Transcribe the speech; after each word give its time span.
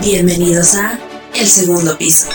Bienvenidos 0.00 0.76
a 0.76 0.96
El 1.34 1.48
Segundo 1.48 1.98
Piso. 1.98 2.28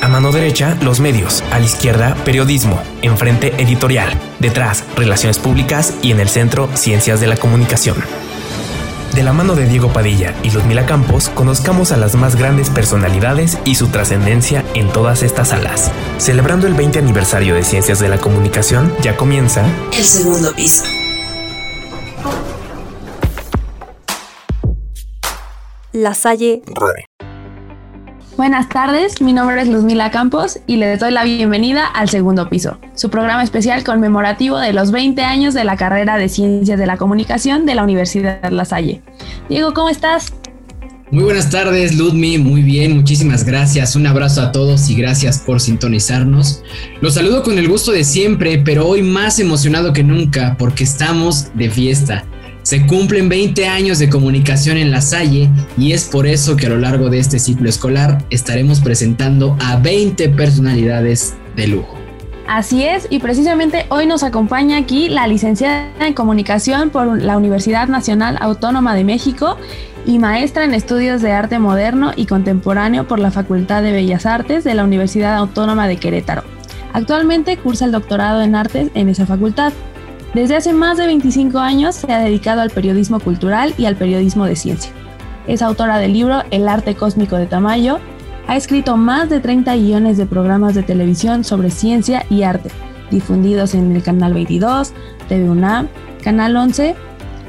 A 0.00 0.06
mano 0.06 0.30
derecha, 0.30 0.78
los 0.82 1.00
medios. 1.00 1.42
A 1.50 1.58
la 1.58 1.64
izquierda, 1.64 2.14
periodismo. 2.24 2.80
Enfrente, 3.02 3.52
editorial. 3.58 4.16
Detrás, 4.38 4.84
relaciones 4.94 5.40
públicas. 5.40 5.94
Y 6.00 6.12
en 6.12 6.20
el 6.20 6.28
centro, 6.28 6.70
ciencias 6.74 7.20
de 7.20 7.26
la 7.26 7.36
comunicación. 7.36 7.96
De 9.14 9.24
la 9.24 9.32
mano 9.32 9.56
de 9.56 9.66
Diego 9.66 9.92
Padilla 9.92 10.32
y 10.44 10.50
Ludmila 10.50 10.86
Campos, 10.86 11.28
conozcamos 11.30 11.90
a 11.90 11.96
las 11.96 12.14
más 12.14 12.36
grandes 12.36 12.70
personalidades 12.70 13.58
y 13.64 13.74
su 13.74 13.88
trascendencia 13.88 14.64
en 14.74 14.88
todas 14.92 15.24
estas 15.24 15.48
salas. 15.48 15.90
Celebrando 16.18 16.68
el 16.68 16.74
20 16.74 17.00
aniversario 17.00 17.56
de 17.56 17.64
Ciencias 17.64 17.98
de 17.98 18.08
la 18.08 18.18
Comunicación, 18.18 18.94
ya 19.02 19.16
comienza 19.16 19.64
El 19.92 20.04
Segundo 20.04 20.54
Piso. 20.54 20.84
La 25.92 26.12
Salle 26.12 26.60
Buenas 28.36 28.68
tardes, 28.68 29.22
mi 29.22 29.32
nombre 29.32 29.62
es 29.62 29.68
Luzmila 29.68 30.10
Campos 30.10 30.58
y 30.66 30.76
les 30.76 31.00
doy 31.00 31.10
la 31.10 31.24
bienvenida 31.24 31.86
al 31.86 32.10
Segundo 32.10 32.50
Piso, 32.50 32.78
su 32.94 33.08
programa 33.08 33.42
especial 33.42 33.84
conmemorativo 33.84 34.58
de 34.58 34.74
los 34.74 34.90
20 34.90 35.22
años 35.22 35.54
de 35.54 35.64
la 35.64 35.78
carrera 35.78 36.18
de 36.18 36.28
Ciencias 36.28 36.78
de 36.78 36.84
la 36.84 36.98
Comunicación 36.98 37.64
de 37.64 37.74
la 37.74 37.84
Universidad 37.84 38.50
La 38.50 38.66
Salle. 38.66 39.00
Diego, 39.48 39.72
¿cómo 39.72 39.88
estás? 39.88 40.34
Muy 41.10 41.24
buenas 41.24 41.48
tardes, 41.48 41.96
Ludmi. 41.96 42.36
Muy 42.36 42.60
bien, 42.60 42.94
muchísimas 42.94 43.44
gracias. 43.44 43.96
Un 43.96 44.06
abrazo 44.06 44.42
a 44.42 44.52
todos 44.52 44.90
y 44.90 44.94
gracias 44.94 45.38
por 45.38 45.58
sintonizarnos. 45.58 46.62
Los 47.00 47.14
saludo 47.14 47.42
con 47.42 47.56
el 47.56 47.66
gusto 47.66 47.92
de 47.92 48.04
siempre, 48.04 48.58
pero 48.58 48.86
hoy 48.86 49.02
más 49.02 49.38
emocionado 49.38 49.94
que 49.94 50.04
nunca 50.04 50.54
porque 50.58 50.84
estamos 50.84 51.46
de 51.54 51.70
fiesta. 51.70 52.26
Se 52.68 52.86
cumplen 52.86 53.30
20 53.30 53.66
años 53.66 53.98
de 53.98 54.10
comunicación 54.10 54.76
en 54.76 54.90
la 54.90 55.00
Salle 55.00 55.48
y 55.78 55.92
es 55.92 56.04
por 56.04 56.26
eso 56.26 56.54
que 56.54 56.66
a 56.66 56.68
lo 56.68 56.76
largo 56.76 57.08
de 57.08 57.18
este 57.18 57.38
ciclo 57.38 57.66
escolar 57.66 58.22
estaremos 58.28 58.80
presentando 58.80 59.56
a 59.58 59.76
20 59.76 60.28
personalidades 60.28 61.34
de 61.56 61.68
lujo. 61.68 61.96
Así 62.46 62.84
es, 62.84 63.06
y 63.08 63.20
precisamente 63.20 63.86
hoy 63.88 64.04
nos 64.04 64.22
acompaña 64.22 64.76
aquí 64.76 65.08
la 65.08 65.26
licenciada 65.26 65.88
en 66.06 66.12
comunicación 66.12 66.90
por 66.90 67.22
la 67.22 67.38
Universidad 67.38 67.88
Nacional 67.88 68.36
Autónoma 68.38 68.94
de 68.94 69.04
México 69.04 69.56
y 70.04 70.18
maestra 70.18 70.64
en 70.64 70.74
estudios 70.74 71.22
de 71.22 71.32
arte 71.32 71.58
moderno 71.58 72.12
y 72.16 72.26
contemporáneo 72.26 73.08
por 73.08 73.18
la 73.18 73.30
Facultad 73.30 73.82
de 73.82 73.92
Bellas 73.92 74.26
Artes 74.26 74.62
de 74.62 74.74
la 74.74 74.84
Universidad 74.84 75.36
Autónoma 75.36 75.88
de 75.88 75.96
Querétaro. 75.96 76.42
Actualmente 76.92 77.56
cursa 77.56 77.86
el 77.86 77.92
doctorado 77.92 78.42
en 78.42 78.54
artes 78.54 78.90
en 78.92 79.08
esa 79.08 79.24
facultad. 79.24 79.72
Desde 80.34 80.56
hace 80.56 80.72
más 80.74 80.98
de 80.98 81.06
25 81.06 81.58
años 81.58 81.94
se 81.94 82.12
ha 82.12 82.20
dedicado 82.20 82.60
al 82.60 82.70
periodismo 82.70 83.18
cultural 83.18 83.74
y 83.78 83.86
al 83.86 83.96
periodismo 83.96 84.44
de 84.44 84.56
ciencia. 84.56 84.92
Es 85.46 85.62
autora 85.62 85.98
del 85.98 86.12
libro 86.12 86.42
El 86.50 86.68
arte 86.68 86.94
cósmico 86.94 87.36
de 87.36 87.46
Tamayo. 87.46 87.98
Ha 88.46 88.56
escrito 88.56 88.96
más 88.98 89.30
de 89.30 89.40
30 89.40 89.74
guiones 89.76 90.18
de 90.18 90.26
programas 90.26 90.74
de 90.74 90.82
televisión 90.82 91.44
sobre 91.44 91.70
ciencia 91.70 92.26
y 92.28 92.42
arte, 92.42 92.70
difundidos 93.10 93.74
en 93.74 93.96
el 93.96 94.02
Canal 94.02 94.34
22, 94.34 94.92
TV 95.28 95.48
UNAM, 95.48 95.88
Canal 96.22 96.56
11, 96.56 96.94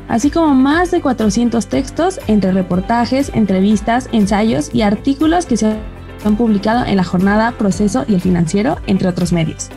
así 0.07 0.31
como 0.31 0.55
más 0.55 0.91
de 0.91 1.01
400 1.01 1.67
textos 1.67 2.19
entre 2.27 2.53
reportajes, 2.53 3.31
entrevistas, 3.33 4.07
ensayos 4.13 4.71
y 4.73 4.81
artículos 4.83 5.45
que 5.45 5.57
se 5.57 5.75
han 6.23 6.37
publicado 6.37 6.85
en 6.85 6.95
La 6.95 7.03
Jornada, 7.03 7.51
Proceso 7.57 8.05
y 8.07 8.13
El 8.13 8.21
Financiero, 8.21 8.77
entre 8.87 9.09
otros 9.09 9.33
medios. 9.33 9.69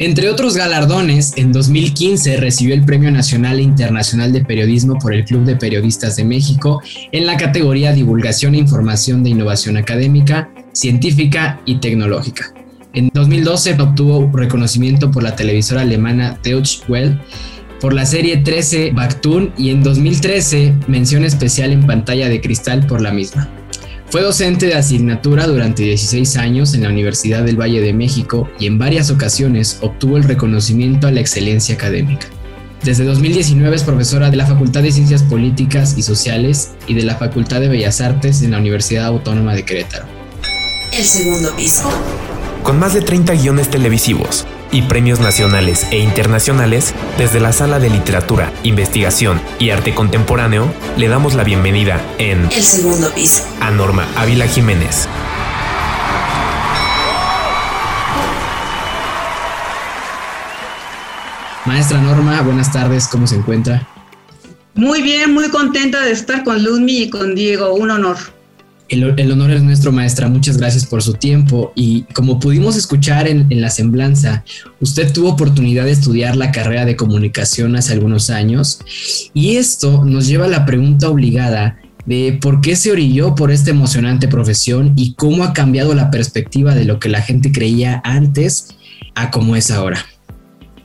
Entre 0.00 0.30
otros 0.30 0.56
galardones, 0.56 1.34
en 1.36 1.52
2015 1.52 2.38
recibió 2.38 2.74
el 2.74 2.86
Premio 2.86 3.10
Nacional 3.10 3.58
e 3.58 3.62
Internacional 3.62 4.32
de 4.32 4.42
Periodismo 4.42 4.98
por 4.98 5.12
el 5.12 5.26
Club 5.26 5.44
de 5.44 5.56
Periodistas 5.56 6.16
de 6.16 6.24
México 6.24 6.80
en 7.12 7.26
la 7.26 7.36
categoría 7.36 7.92
Divulgación 7.92 8.54
e 8.54 8.58
Información 8.58 9.22
de 9.22 9.28
Innovación 9.28 9.76
Académica, 9.76 10.48
Científica 10.72 11.60
y 11.66 11.80
Tecnológica. 11.80 12.54
En 12.94 13.10
2012 13.12 13.76
obtuvo 13.78 14.30
reconocimiento 14.32 15.10
por 15.10 15.22
la 15.22 15.36
televisora 15.36 15.82
alemana 15.82 16.40
Deutsche 16.42 16.80
Welle 16.88 17.20
por 17.78 17.92
la 17.92 18.06
serie 18.06 18.38
13 18.38 18.92
Bactun 18.92 19.52
y 19.58 19.68
en 19.68 19.82
2013 19.82 20.76
mención 20.88 21.26
especial 21.26 21.72
en 21.72 21.86
pantalla 21.86 22.30
de 22.30 22.40
cristal 22.40 22.86
por 22.86 23.02
la 23.02 23.12
misma. 23.12 23.59
Fue 24.10 24.22
docente 24.22 24.66
de 24.66 24.74
asignatura 24.74 25.46
durante 25.46 25.84
16 25.84 26.36
años 26.36 26.74
en 26.74 26.82
la 26.82 26.88
Universidad 26.88 27.44
del 27.44 27.60
Valle 27.60 27.80
de 27.80 27.92
México 27.92 28.50
y 28.58 28.66
en 28.66 28.76
varias 28.76 29.08
ocasiones 29.08 29.78
obtuvo 29.82 30.16
el 30.16 30.24
reconocimiento 30.24 31.06
a 31.06 31.12
la 31.12 31.20
excelencia 31.20 31.76
académica. 31.76 32.26
Desde 32.82 33.04
2019 33.04 33.76
es 33.76 33.84
profesora 33.84 34.28
de 34.28 34.36
la 34.36 34.46
Facultad 34.46 34.82
de 34.82 34.90
Ciencias 34.90 35.22
Políticas 35.22 35.96
y 35.96 36.02
Sociales 36.02 36.72
y 36.88 36.94
de 36.94 37.04
la 37.04 37.14
Facultad 37.14 37.60
de 37.60 37.68
Bellas 37.68 38.00
Artes 38.00 38.42
en 38.42 38.50
la 38.50 38.58
Universidad 38.58 39.06
Autónoma 39.06 39.54
de 39.54 39.64
Querétaro. 39.64 40.06
El 40.92 41.04
segundo 41.04 41.54
piso. 41.54 41.88
Con 42.64 42.80
más 42.80 42.94
de 42.94 43.02
30 43.02 43.34
guiones 43.34 43.70
televisivos, 43.70 44.44
y 44.72 44.82
premios 44.82 45.20
nacionales 45.20 45.86
e 45.90 45.98
internacionales, 45.98 46.94
desde 47.18 47.40
la 47.40 47.52
Sala 47.52 47.78
de 47.78 47.90
Literatura, 47.90 48.52
Investigación 48.62 49.40
y 49.58 49.70
Arte 49.70 49.94
Contemporáneo, 49.94 50.72
le 50.96 51.08
damos 51.08 51.34
la 51.34 51.44
bienvenida 51.44 52.00
en 52.18 52.44
El 52.44 52.62
segundo 52.62 53.10
piso 53.12 53.44
a 53.60 53.70
Norma 53.70 54.06
Ávila 54.16 54.46
Jiménez. 54.46 55.08
Maestra 61.66 61.98
Norma, 62.00 62.40
buenas 62.40 62.72
tardes, 62.72 63.06
¿cómo 63.06 63.26
se 63.26 63.36
encuentra? 63.36 63.86
Muy 64.74 65.02
bien, 65.02 65.34
muy 65.34 65.50
contenta 65.50 66.00
de 66.00 66.12
estar 66.12 66.42
con 66.42 66.62
Ludmi 66.62 67.02
y 67.02 67.10
con 67.10 67.34
Diego, 67.34 67.74
un 67.74 67.90
honor. 67.90 68.16
El, 68.90 69.30
honor 69.30 69.52
es 69.52 69.62
nuestro, 69.62 69.92
maestra. 69.92 70.26
Muchas 70.26 70.58
gracias 70.58 70.84
por 70.84 71.00
su 71.00 71.14
tiempo. 71.14 71.72
Y 71.76 72.02
como 72.12 72.40
pudimos 72.40 72.76
escuchar 72.76 73.28
en, 73.28 73.46
la 73.60 73.70
semblanza, 73.70 74.44
usted 74.80 75.12
tuvo 75.12 75.28
oportunidad 75.28 75.84
de 75.84 75.92
estudiar 75.92 76.34
la 76.34 76.50
carrera 76.50 76.84
de 76.84 76.96
comunicación 76.96 77.76
hace 77.76 77.92
algunos 77.92 78.30
años. 78.30 78.80
Y 79.32 79.56
esto 79.56 80.04
nos 80.04 80.26
lleva 80.26 80.46
a 80.46 80.48
la 80.48 80.66
pregunta 80.66 81.08
obligada 81.08 81.78
de 82.04 82.36
por 82.42 82.60
qué 82.60 82.74
se 82.74 82.90
orilló 82.90 83.36
por 83.36 83.52
esta 83.52 83.70
emocionante 83.70 84.26
profesión 84.26 84.94
y 84.96 85.14
cómo 85.14 85.44
ha 85.44 85.52
cambiado 85.52 85.94
la 85.94 86.10
perspectiva 86.10 86.74
de 86.74 86.84
lo 86.84 86.98
que 86.98 87.10
la 87.10 87.22
gente 87.22 87.52
creía 87.52 88.00
antes 88.02 88.74
a 89.14 89.30
cómo 89.30 89.54
es 89.54 89.70
ahora. 89.70 90.04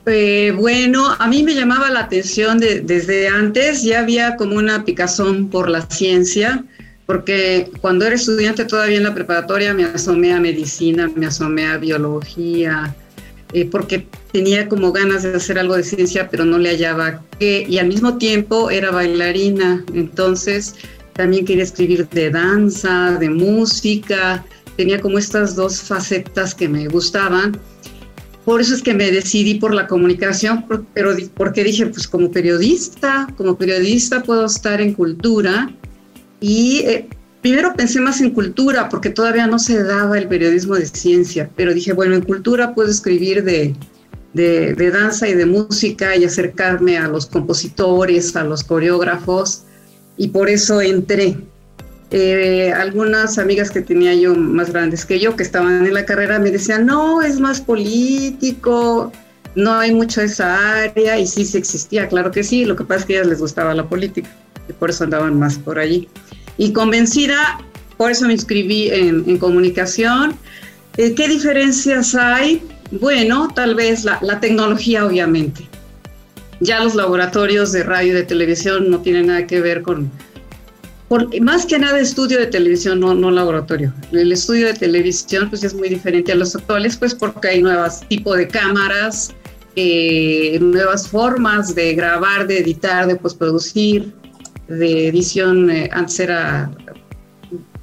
Eh, 0.06 0.54
bueno, 0.56 1.16
a 1.18 1.26
mí 1.26 1.42
me 1.42 1.56
llamaba 1.56 1.90
la 1.90 2.00
atención 2.00 2.60
desde 2.60 3.26
antes, 3.26 3.82
ya 3.82 3.98
había 3.98 4.36
como 4.36 4.54
una 4.54 4.84
picazón 4.84 5.48
por 5.48 5.68
la 5.68 5.82
ciencia 5.90 6.64
porque 7.06 7.70
cuando 7.80 8.04
era 8.04 8.16
estudiante 8.16 8.64
todavía 8.64 8.98
en 8.98 9.04
la 9.04 9.14
preparatoria 9.14 9.72
me 9.72 9.84
asomé 9.84 10.32
a 10.32 10.40
medicina, 10.40 11.10
me 11.14 11.26
asomé 11.26 11.66
a 11.66 11.78
biología, 11.78 12.94
eh, 13.52 13.64
porque 13.64 14.06
tenía 14.32 14.68
como 14.68 14.92
ganas 14.92 15.22
de 15.22 15.34
hacer 15.34 15.58
algo 15.58 15.76
de 15.76 15.84
ciencia, 15.84 16.28
pero 16.28 16.44
no 16.44 16.58
le 16.58 16.70
hallaba 16.70 17.22
qué, 17.38 17.64
y 17.68 17.78
al 17.78 17.86
mismo 17.88 18.18
tiempo 18.18 18.70
era 18.70 18.90
bailarina, 18.90 19.84
entonces 19.94 20.74
también 21.12 21.46
quería 21.46 21.62
escribir 21.62 22.08
de 22.08 22.30
danza, 22.30 23.16
de 23.18 23.30
música, 23.30 24.44
tenía 24.76 25.00
como 25.00 25.18
estas 25.18 25.54
dos 25.54 25.80
facetas 25.80 26.54
que 26.54 26.68
me 26.68 26.88
gustaban. 26.88 27.58
Por 28.44 28.60
eso 28.60 28.74
es 28.74 28.82
que 28.82 28.94
me 28.94 29.10
decidí 29.10 29.54
por 29.54 29.74
la 29.74 29.86
comunicación, 29.86 30.66
pero 30.92 31.16
porque 31.34 31.64
dije, 31.64 31.86
pues 31.86 32.06
como 32.06 32.30
periodista, 32.30 33.26
como 33.36 33.56
periodista 33.56 34.22
puedo 34.22 34.44
estar 34.44 34.80
en 34.80 34.94
cultura, 34.94 35.72
y 36.40 36.80
eh, 36.86 37.08
primero 37.42 37.74
pensé 37.74 38.00
más 38.00 38.20
en 38.20 38.30
cultura, 38.30 38.88
porque 38.88 39.10
todavía 39.10 39.46
no 39.46 39.58
se 39.58 39.82
daba 39.82 40.18
el 40.18 40.28
periodismo 40.28 40.74
de 40.74 40.86
ciencia, 40.86 41.48
pero 41.56 41.72
dije, 41.72 41.92
bueno, 41.92 42.14
en 42.14 42.22
cultura 42.22 42.74
puedo 42.74 42.90
escribir 42.90 43.44
de, 43.44 43.74
de, 44.34 44.90
danza 44.90 45.28
y 45.28 45.34
de 45.34 45.46
música 45.46 46.16
y 46.16 46.24
acercarme 46.24 46.98
a 46.98 47.08
los 47.08 47.26
compositores, 47.26 48.36
a 48.36 48.44
los 48.44 48.64
coreógrafos, 48.64 49.62
y 50.16 50.28
por 50.28 50.48
eso 50.48 50.80
entré. 50.80 51.36
Eh, 52.10 52.72
algunas 52.72 53.36
amigas 53.38 53.70
que 53.70 53.80
tenía 53.80 54.14
yo 54.14 54.34
más 54.36 54.72
grandes 54.72 55.04
que 55.04 55.18
yo, 55.18 55.34
que 55.34 55.42
estaban 55.42 55.84
en 55.86 55.94
la 55.94 56.04
carrera, 56.04 56.38
me 56.38 56.50
decían, 56.50 56.86
no, 56.86 57.20
es 57.20 57.40
más 57.40 57.60
político, 57.60 59.10
no 59.56 59.74
hay 59.74 59.92
mucho 59.92 60.20
esa 60.20 60.82
área, 60.84 61.18
y 61.18 61.26
sí, 61.26 61.44
sí 61.44 61.58
existía, 61.58 62.06
claro 62.06 62.30
que 62.30 62.44
sí, 62.44 62.64
lo 62.64 62.76
que 62.76 62.84
pasa 62.84 63.00
es 63.00 63.06
que 63.06 63.12
a 63.14 63.16
ellas 63.18 63.28
les 63.28 63.40
gustaba 63.40 63.74
la 63.74 63.88
política, 63.88 64.28
por 64.74 64.90
eso 64.90 65.04
andaban 65.04 65.38
más 65.38 65.58
por 65.58 65.78
allí 65.78 66.08
y 66.58 66.72
convencida, 66.72 67.58
por 67.96 68.10
eso 68.10 68.26
me 68.26 68.32
inscribí 68.32 68.88
en, 68.90 69.38
comunicación. 69.38 70.34
Eh, 70.96 71.14
¿Qué 71.14 71.28
diferencias 71.28 72.14
hay? 72.14 72.62
Bueno, 72.90 73.48
tal 73.54 73.74
vez 73.74 74.04
la, 74.04 74.40
tecnología, 74.40 75.04
obviamente. 75.04 75.66
Ya 76.60 76.82
los 76.82 76.94
laboratorios 76.94 77.72
de 77.72 77.82
radio 77.82 78.12
y 78.12 78.16
de 78.16 78.22
televisión 78.24 78.90
no 78.90 79.00
tienen 79.00 79.26
nada 79.26 79.46
que 79.46 79.60
ver 79.60 79.82
con, 79.82 80.10
más 81.42 81.66
que 81.66 81.78
nada 81.78 81.98
estudio 82.00 82.38
de 82.38 82.46
televisión, 82.46 83.00
no, 83.00 83.14
no 83.14 83.30
laboratorio. 83.30 83.92
El 84.12 84.32
estudio 84.32 84.66
de 84.66 84.74
televisión 84.74 85.50
pues 85.50 85.64
es 85.64 85.74
muy 85.74 85.90
diferente 85.90 86.32
a 86.32 86.34
los 86.34 86.56
actuales, 86.56 86.96
pues 86.96 87.14
porque 87.14 87.48
hay 87.48 87.62
nuevos 87.62 88.00
tipos 88.08 88.38
de 88.38 88.48
cámaras, 88.48 89.34
eh, 89.74 90.58
nuevas 90.62 91.08
formas 91.08 91.74
de 91.74 91.94
grabar, 91.94 92.46
de 92.46 92.60
editar, 92.60 93.06
de 93.06 93.16
postproducir 93.16 94.14
de 94.68 95.08
edición, 95.08 95.70
eh, 95.70 95.88
antes 95.92 96.20
era 96.20 96.70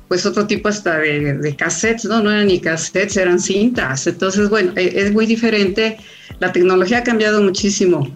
pues 0.08 0.26
otro 0.28 0.46
tipo 0.46 0.70
hasta 0.70 1.00
de, 1.00 1.34
de, 1.34 1.56
cassettes, 1.56 2.06
¿no? 2.06 2.22
No 2.22 2.30
eran 2.30 2.48
ni 2.48 2.60
cassettes, 2.60 3.18
eran 3.18 3.40
cintas. 3.40 4.06
Entonces, 4.06 4.48
bueno, 4.48 4.72
e, 4.76 4.94
es 4.96 5.12
muy 5.12 5.26
diferente. 5.26 5.98
La 6.40 6.52
tecnología 6.52 7.00
ha 7.00 7.04
cambiado 7.04 7.42
muchísimo. 7.42 8.16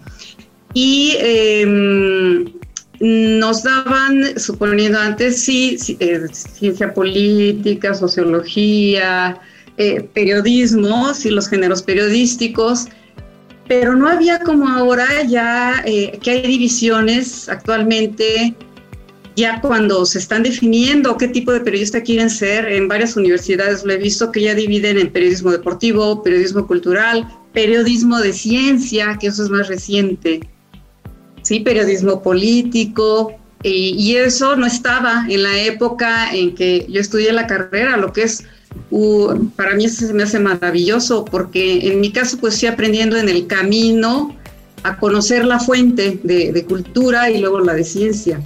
Y 0.74 1.16
em, 1.18 2.52
nos 3.00 3.62
daban, 3.64 4.38
suponiendo 4.38 4.98
antes, 4.98 5.42
sí, 5.42 5.76
eh, 5.98 6.20
ciencia 6.30 6.94
política, 6.94 7.94
sociología, 7.94 9.40
eh, 9.76 10.08
periodismo, 10.12 11.14
sí, 11.14 11.30
los 11.30 11.48
géneros 11.48 11.82
periodísticos, 11.82 12.86
pero 13.68 13.94
no 13.94 14.08
había 14.08 14.38
como 14.40 14.68
ahora 14.68 15.22
ya 15.24 15.82
eh, 15.84 16.18
que 16.22 16.30
hay 16.30 16.42
divisiones 16.42 17.48
actualmente 17.48 18.54
ya 19.36 19.60
cuando 19.60 20.04
se 20.04 20.18
están 20.18 20.42
definiendo 20.42 21.16
qué 21.16 21.28
tipo 21.28 21.52
de 21.52 21.60
periodista 21.60 22.02
quieren 22.02 22.28
ser, 22.28 22.66
en 22.72 22.88
varias 22.88 23.16
universidades 23.16 23.84
lo 23.84 23.92
he 23.92 23.98
visto 23.98 24.32
que 24.32 24.42
ya 24.42 24.54
dividen 24.54 24.98
en 24.98 25.12
periodismo 25.12 25.52
deportivo, 25.52 26.24
periodismo 26.24 26.66
cultural, 26.66 27.28
periodismo 27.52 28.18
de 28.18 28.32
ciencia, 28.32 29.16
que 29.20 29.28
eso 29.28 29.44
es 29.44 29.50
más 29.50 29.68
reciente, 29.68 30.40
sí, 31.42 31.60
periodismo 31.60 32.20
político, 32.20 33.38
y, 33.62 34.14
eso 34.14 34.56
no 34.56 34.66
estaba 34.66 35.26
en 35.28 35.42
la 35.42 35.58
época 35.58 36.32
en 36.32 36.54
que 36.54 36.86
yo 36.88 37.00
estudié 37.00 37.32
la 37.32 37.46
carrera, 37.46 37.96
lo 37.96 38.12
que 38.12 38.22
es, 38.22 38.44
para 39.56 39.74
mí 39.74 39.84
eso 39.84 40.06
se 40.06 40.12
me 40.12 40.22
hace 40.22 40.38
maravilloso, 40.38 41.24
porque 41.24 41.90
en 41.90 42.00
mi 42.00 42.12
caso 42.12 42.38
pues 42.38 42.54
estoy 42.54 42.68
aprendiendo 42.68 43.16
en 43.16 43.28
el 43.28 43.46
camino 43.46 44.34
a 44.82 44.96
conocer 44.98 45.44
la 45.44 45.58
fuente 45.58 46.20
de, 46.22 46.64
cultura 46.64 47.30
y 47.30 47.38
luego 47.38 47.60
la 47.60 47.74
de 47.74 47.84
ciencia. 47.84 48.40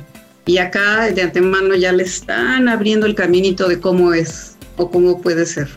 Y 0.47 0.59
acá 0.59 1.11
de 1.13 1.23
antemano 1.23 1.75
ya 1.77 1.93
le 1.93 2.03
están 2.03 2.69
abriendo 2.69 3.07
el 3.07 3.15
caminito 3.15 3.69
de 3.69 3.79
cómo 3.79 4.13
es 4.13 4.57
o 4.77 4.91
cómo 4.91 5.21
puede 5.21 5.47
ser. 5.47 5.69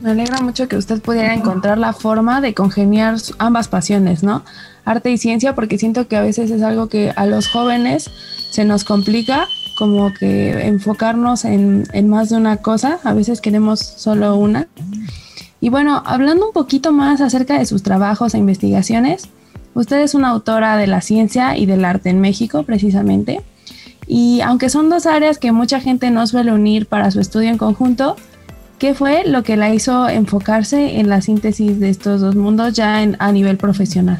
Me 0.00 0.10
alegra 0.12 0.40
mucho 0.40 0.66
que 0.68 0.76
usted 0.76 1.00
pudiera 1.00 1.34
encontrar 1.34 1.76
la 1.76 1.92
forma 1.92 2.40
de 2.40 2.54
congeniar 2.54 3.16
ambas 3.38 3.68
pasiones, 3.68 4.22
¿no? 4.22 4.44
Arte 4.84 5.10
y 5.10 5.18
ciencia, 5.18 5.54
porque 5.54 5.78
siento 5.78 6.08
que 6.08 6.16
a 6.16 6.22
veces 6.22 6.50
es 6.50 6.62
algo 6.62 6.88
que 6.88 7.12
a 7.16 7.26
los 7.26 7.48
jóvenes 7.48 8.10
se 8.50 8.64
nos 8.64 8.84
complica, 8.84 9.46
como 9.80 10.14
que 10.14 10.68
enfocarnos 10.68 11.44
en, 11.44 11.88
en 11.92 12.08
más 12.08 12.28
de 12.28 12.36
una 12.36 12.58
cosa, 12.58 13.00
a 13.02 13.14
veces 13.14 13.40
queremos 13.40 13.80
solo 13.80 14.36
una. 14.36 14.68
Y 15.60 15.70
bueno, 15.70 16.04
hablando 16.06 16.46
un 16.46 16.52
poquito 16.52 16.92
más 16.92 17.20
acerca 17.20 17.58
de 17.58 17.66
sus 17.66 17.82
trabajos 17.82 18.34
e 18.34 18.38
investigaciones, 18.38 19.28
Usted 19.74 20.00
es 20.00 20.14
una 20.14 20.28
autora 20.28 20.76
de 20.76 20.86
la 20.86 21.00
ciencia 21.00 21.56
y 21.56 21.66
del 21.66 21.84
arte 21.84 22.10
en 22.10 22.20
México, 22.20 22.64
precisamente. 22.64 23.40
Y 24.06 24.40
aunque 24.40 24.68
son 24.68 24.90
dos 24.90 25.06
áreas 25.06 25.38
que 25.38 25.52
mucha 25.52 25.80
gente 25.80 26.10
no 26.10 26.26
suele 26.26 26.52
unir 26.52 26.86
para 26.86 27.10
su 27.10 27.20
estudio 27.20 27.50
en 27.50 27.58
conjunto, 27.58 28.16
¿qué 28.78 28.94
fue 28.94 29.22
lo 29.24 29.44
que 29.44 29.56
la 29.56 29.72
hizo 29.72 30.08
enfocarse 30.08 30.98
en 30.98 31.08
la 31.08 31.20
síntesis 31.20 31.78
de 31.78 31.90
estos 31.90 32.20
dos 32.20 32.34
mundos 32.34 32.74
ya 32.74 32.98
a 33.18 33.32
nivel 33.32 33.56
profesional? 33.56 34.18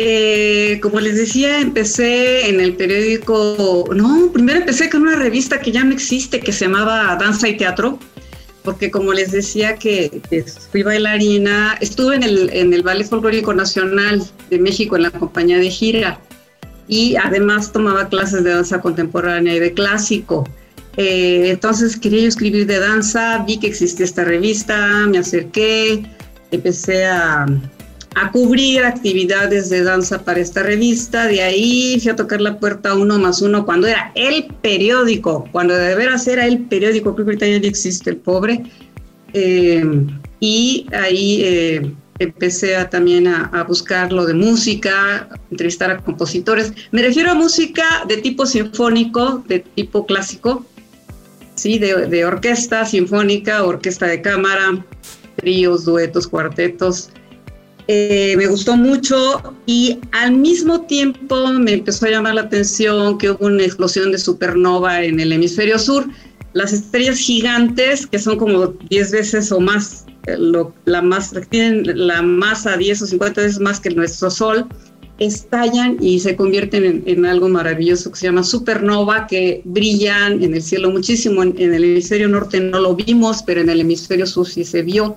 Eh, 0.00 0.78
como 0.80 1.00
les 1.00 1.16
decía, 1.16 1.60
empecé 1.60 2.48
en 2.48 2.60
el 2.60 2.76
periódico, 2.76 3.84
no, 3.96 4.30
primero 4.32 4.60
empecé 4.60 4.88
con 4.88 5.02
una 5.02 5.16
revista 5.16 5.60
que 5.60 5.72
ya 5.72 5.82
no 5.82 5.92
existe, 5.92 6.38
que 6.38 6.52
se 6.52 6.66
llamaba 6.66 7.16
Danza 7.16 7.48
y 7.48 7.56
Teatro, 7.56 7.98
porque 8.62 8.92
como 8.92 9.12
les 9.12 9.32
decía 9.32 9.74
que, 9.74 10.22
fui 10.70 10.84
bailarina, 10.84 11.76
estuve 11.80 12.14
en 12.14 12.22
el, 12.22 12.48
en 12.52 12.72
el 12.72 12.84
Ballet 12.84 13.08
Folclórico 13.08 13.52
Nacional 13.52 14.22
de 14.50 14.58
México 14.60 14.94
en 14.94 15.02
la 15.02 15.10
compañía 15.10 15.58
de 15.58 15.68
gira 15.68 16.20
y 16.86 17.16
además 17.16 17.72
tomaba 17.72 18.08
clases 18.08 18.44
de 18.44 18.50
danza 18.50 18.80
contemporánea 18.80 19.56
y 19.56 19.58
de 19.58 19.72
clásico. 19.72 20.48
Eh, 20.96 21.50
entonces 21.50 21.96
quería 21.96 22.22
yo 22.22 22.28
escribir 22.28 22.66
de 22.66 22.78
danza, 22.78 23.44
vi 23.46 23.58
que 23.58 23.66
existía 23.66 24.04
esta 24.04 24.22
revista, 24.22 25.06
me 25.08 25.18
acerqué, 25.18 26.04
empecé 26.52 27.06
a, 27.06 27.46
a 28.14 28.32
cubrir 28.32 28.84
actividades 28.84 29.70
de 29.70 29.82
danza 29.82 30.24
para 30.24 30.40
esta 30.40 30.62
revista. 30.62 31.26
De 31.26 31.42
ahí 31.42 31.98
fui 32.00 32.10
a 32.10 32.16
tocar 32.16 32.40
la 32.40 32.58
puerta 32.58 32.94
uno 32.94 33.18
más 33.18 33.42
uno 33.42 33.64
cuando 33.64 33.86
era 33.86 34.12
el 34.14 34.46
periódico, 34.62 35.48
cuando 35.52 35.74
de 35.74 35.94
veras 35.94 36.26
era 36.26 36.46
el 36.46 36.60
periódico, 36.60 37.14
creo 37.14 37.26
que 37.26 37.32
ahorita 37.32 37.46
ya 37.46 37.68
existe 37.68 38.10
el 38.10 38.16
pobre. 38.16 38.62
Eh, 39.32 39.84
y 40.40 40.86
ahí 40.92 41.42
eh, 41.42 41.92
empecé 42.18 42.76
a, 42.76 42.88
también 42.88 43.26
a, 43.26 43.64
buscar 43.64 44.12
lo 44.12 44.26
de 44.26 44.34
música, 44.34 45.28
entrevistar 45.50 45.90
a 45.90 45.98
compositores. 45.98 46.72
Me 46.90 47.02
refiero 47.02 47.30
a 47.30 47.34
música 47.34 48.04
de 48.06 48.18
tipo 48.18 48.46
sinfónico, 48.46 49.44
de 49.46 49.60
tipo 49.60 50.06
clásico, 50.06 50.64
¿sí? 51.54 51.78
de, 51.78 52.06
de 52.06 52.24
orquesta 52.24 52.84
sinfónica, 52.84 53.64
orquesta 53.64 54.06
de 54.06 54.22
cámara, 54.22 54.84
tríos, 55.36 55.84
duetos, 55.84 56.26
cuartetos. 56.26 57.10
Eh, 57.90 58.34
me 58.36 58.46
gustó 58.46 58.76
mucho 58.76 59.42
y 59.64 59.98
al 60.12 60.32
mismo 60.32 60.82
tiempo 60.82 61.46
me 61.54 61.72
empezó 61.72 62.04
a 62.04 62.10
llamar 62.10 62.34
la 62.34 62.42
atención 62.42 63.16
que 63.16 63.30
hubo 63.30 63.46
una 63.46 63.64
explosión 63.64 64.12
de 64.12 64.18
supernova 64.18 65.02
en 65.02 65.18
el 65.18 65.32
hemisferio 65.32 65.78
sur. 65.78 66.06
Las 66.52 66.74
estrellas 66.74 67.18
gigantes, 67.18 68.06
que 68.06 68.18
son 68.18 68.36
como 68.36 68.66
10 68.90 69.12
veces 69.12 69.50
o 69.52 69.60
más, 69.60 70.04
eh, 70.26 70.36
la 70.84 71.00
más, 71.00 71.32
tienen 71.48 72.06
la 72.06 72.20
masa 72.20 72.76
10 72.76 73.02
o 73.02 73.06
50 73.06 73.40
veces 73.40 73.58
más 73.58 73.80
que 73.80 73.88
nuestro 73.88 74.30
Sol, 74.30 74.66
estallan 75.18 75.96
y 75.98 76.20
se 76.20 76.36
convierten 76.36 77.02
en, 77.06 77.24
algo 77.24 77.48
maravilloso 77.48 78.10
que 78.12 78.18
se 78.18 78.26
llama 78.26 78.44
supernova, 78.44 79.26
que 79.26 79.62
brillan 79.64 80.42
en 80.44 80.54
el 80.54 80.62
cielo 80.62 80.90
muchísimo. 80.90 81.42
En 81.42 81.56
el 81.56 81.84
hemisferio 81.84 82.28
norte 82.28 82.60
no 82.60 82.80
lo 82.80 82.94
vimos, 82.94 83.42
pero 83.42 83.62
en 83.62 83.70
el 83.70 83.80
hemisferio 83.80 84.26
sur 84.26 84.46
sí 84.46 84.62
se 84.62 84.82
vio 84.82 85.16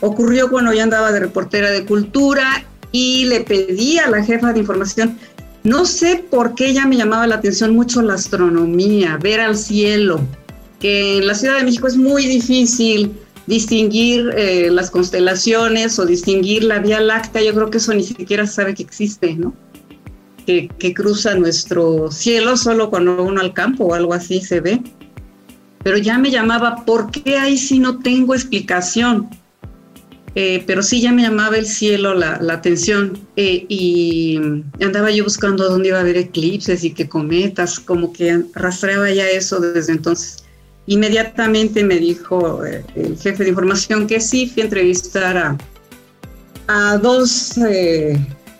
ocurrió 0.00 0.50
cuando 0.50 0.72
ya 0.72 0.82
andaba 0.82 1.12
de 1.12 1.20
reportera 1.20 1.70
de 1.70 1.84
cultura 1.84 2.64
y 2.92 3.24
le 3.26 3.40
pedí 3.40 3.98
a 3.98 4.08
la 4.08 4.24
jefa 4.24 4.52
de 4.52 4.60
información, 4.60 5.18
no 5.64 5.84
sé 5.84 6.24
por 6.30 6.54
qué 6.54 6.72
ya 6.72 6.86
me 6.86 6.96
llamaba 6.96 7.26
la 7.26 7.36
atención 7.36 7.74
mucho 7.74 8.00
la 8.02 8.14
astronomía, 8.14 9.18
ver 9.20 9.40
al 9.40 9.56
cielo, 9.56 10.20
que 10.80 11.18
en 11.18 11.26
la 11.26 11.34
Ciudad 11.34 11.58
de 11.58 11.64
México 11.64 11.86
es 11.88 11.96
muy 11.96 12.26
difícil 12.26 13.12
distinguir 13.46 14.30
eh, 14.36 14.70
las 14.70 14.90
constelaciones 14.90 15.98
o 15.98 16.06
distinguir 16.06 16.64
la 16.64 16.78
Vía 16.78 17.00
Láctea, 17.00 17.42
yo 17.42 17.54
creo 17.54 17.70
que 17.70 17.78
eso 17.78 17.94
ni 17.94 18.02
siquiera 18.02 18.46
sabe 18.46 18.74
que 18.74 18.82
existe, 18.82 19.34
¿no? 19.34 19.54
Que, 20.46 20.68
que 20.78 20.94
cruza 20.94 21.34
nuestro 21.34 22.10
cielo 22.10 22.56
solo 22.56 22.88
cuando 22.88 23.22
uno 23.22 23.40
al 23.40 23.52
campo 23.52 23.86
o 23.86 23.94
algo 23.94 24.14
así 24.14 24.40
se 24.40 24.60
ve. 24.60 24.80
Pero 25.82 25.98
ya 25.98 26.18
me 26.18 26.30
llamaba, 26.30 26.84
¿por 26.84 27.10
qué 27.10 27.38
ahí 27.38 27.56
sí 27.58 27.78
no 27.78 27.98
tengo 27.98 28.34
explicación? 28.34 29.28
Eh, 30.38 30.62
pero 30.66 30.82
sí 30.82 31.00
ya 31.00 31.12
me 31.12 31.22
llamaba 31.22 31.56
el 31.56 31.64
cielo 31.64 32.12
la, 32.12 32.38
atención 32.52 33.18
eh, 33.36 33.64
y 33.70 34.38
andaba 34.82 35.10
yo 35.10 35.24
buscando 35.24 35.66
dónde 35.66 35.88
iba 35.88 35.96
a 35.96 36.02
haber 36.02 36.18
eclipses 36.18 36.84
y 36.84 36.90
qué 36.90 37.08
cometas, 37.08 37.80
como 37.80 38.12
que 38.12 38.42
rastreaba 38.52 39.10
ya 39.10 39.26
eso 39.30 39.58
desde 39.60 39.92
entonces. 39.92 40.44
Inmediatamente 40.88 41.82
me 41.82 41.98
dijo 41.98 42.66
eh, 42.66 42.84
el 42.96 43.16
jefe 43.16 43.44
de 43.44 43.48
información 43.48 44.06
que 44.06 44.20
sí, 44.20 44.46
fui 44.46 44.60
a 44.60 44.64
entrevistar 44.66 45.38
a, 45.38 45.58
a 46.68 46.98
dos, 46.98 47.54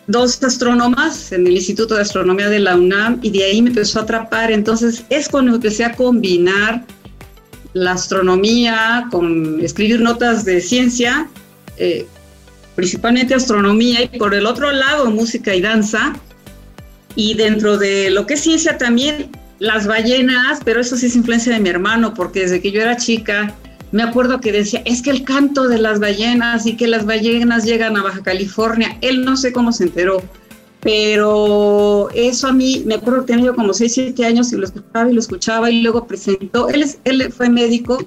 dos 0.06 0.42
astrónomas 0.42 1.30
en 1.30 1.46
el 1.46 1.52
Instituto 1.56 1.94
de 1.94 2.00
Astronomía 2.00 2.48
de 2.48 2.60
la 2.60 2.74
UNAM 2.74 3.18
y 3.20 3.28
de 3.28 3.44
ahí 3.44 3.60
me 3.60 3.68
empezó 3.68 3.98
a 3.98 4.04
atrapar. 4.04 4.50
Entonces 4.50 5.04
es 5.10 5.28
cuando 5.28 5.54
empecé 5.54 5.84
a 5.84 5.92
combinar 5.92 6.86
la 7.74 7.92
astronomía 7.92 9.08
con 9.10 9.60
escribir 9.60 10.00
notas 10.00 10.46
de 10.46 10.62
ciencia 10.62 11.28
eh, 11.78 12.06
principalmente 12.74 13.34
astronomía 13.34 14.02
y 14.02 14.18
por 14.18 14.34
el 14.34 14.46
otro 14.46 14.70
lado 14.72 15.10
música 15.10 15.54
y 15.54 15.60
danza. 15.60 16.14
Y 17.14 17.34
dentro 17.34 17.78
de 17.78 18.10
lo 18.10 18.26
que 18.26 18.34
es 18.34 18.40
ciencia 18.40 18.76
también 18.76 19.30
las 19.58 19.86
ballenas, 19.86 20.60
pero 20.64 20.80
eso 20.80 20.96
sí 20.96 21.06
es 21.06 21.16
influencia 21.16 21.54
de 21.54 21.60
mi 21.60 21.70
hermano, 21.70 22.12
porque 22.12 22.40
desde 22.40 22.60
que 22.60 22.70
yo 22.72 22.82
era 22.82 22.96
chica 22.96 23.54
me 23.92 24.02
acuerdo 24.02 24.40
que 24.40 24.52
decía, 24.52 24.82
es 24.84 25.02
que 25.02 25.10
el 25.10 25.24
canto 25.24 25.68
de 25.68 25.78
las 25.78 26.00
ballenas 26.00 26.66
y 26.66 26.76
que 26.76 26.86
las 26.86 27.06
ballenas 27.06 27.64
llegan 27.64 27.96
a 27.96 28.02
Baja 28.02 28.22
California, 28.22 28.98
él 29.00 29.24
no 29.24 29.36
sé 29.36 29.52
cómo 29.52 29.72
se 29.72 29.84
enteró, 29.84 30.22
pero 30.80 32.08
eso 32.14 32.48
a 32.48 32.52
mí, 32.52 32.82
me 32.84 32.96
acuerdo 32.96 33.24
que 33.24 33.34
tenía 33.34 33.52
como 33.52 33.72
6, 33.72 33.92
7 33.92 34.26
años 34.26 34.52
y 34.52 34.56
lo 34.56 34.64
escuchaba 34.64 35.10
y 35.10 35.14
lo 35.14 35.20
escuchaba 35.20 35.70
y 35.70 35.82
luego 35.82 36.06
presentó, 36.06 36.68
él, 36.68 36.84
él 37.04 37.32
fue 37.32 37.48
médico, 37.48 37.98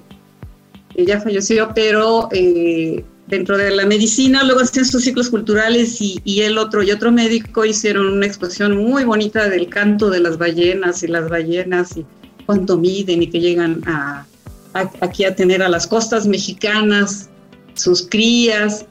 ya 0.96 1.20
falleció, 1.20 1.72
pero 1.74 2.28
eh, 2.30 3.04
dentro 3.30 3.56
de 3.56 3.70
la 3.70 3.86
medicina, 3.86 4.42
luego 4.42 4.60
hacían 4.60 4.84
sus 4.84 5.04
ciclos 5.04 5.30
culturales 5.30 5.98
y, 6.00 6.42
el 6.42 6.58
otro 6.58 6.82
y 6.82 6.90
otro 6.90 7.12
médico 7.12 7.64
hicieron 7.64 8.08
una 8.08 8.26
exposición 8.26 8.76
muy 8.76 9.04
bonita 9.04 9.48
del 9.48 9.68
canto 9.68 10.10
de 10.10 10.20
las 10.20 10.36
ballenas 10.36 11.02
y 11.02 11.06
las 11.06 11.28
ballenas 11.28 11.96
y 11.96 12.04
cuánto 12.44 12.76
miden 12.76 13.22
y 13.22 13.28
que 13.28 13.40
llegan 13.40 13.82
a, 13.86 14.26
aquí 14.74 15.24
a 15.24 15.34
tener 15.34 15.62
a 15.62 15.68
las 15.68 15.86
costas 15.86 16.26
mexicanas, 16.26 17.30
sus 17.74 18.06
crías. 18.08 18.86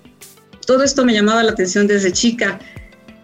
Todo 0.66 0.84
esto 0.84 1.04
me 1.04 1.14
llamaba 1.14 1.44
la 1.44 1.52
atención 1.52 1.86
desde 1.86 2.12
chica. 2.14 2.60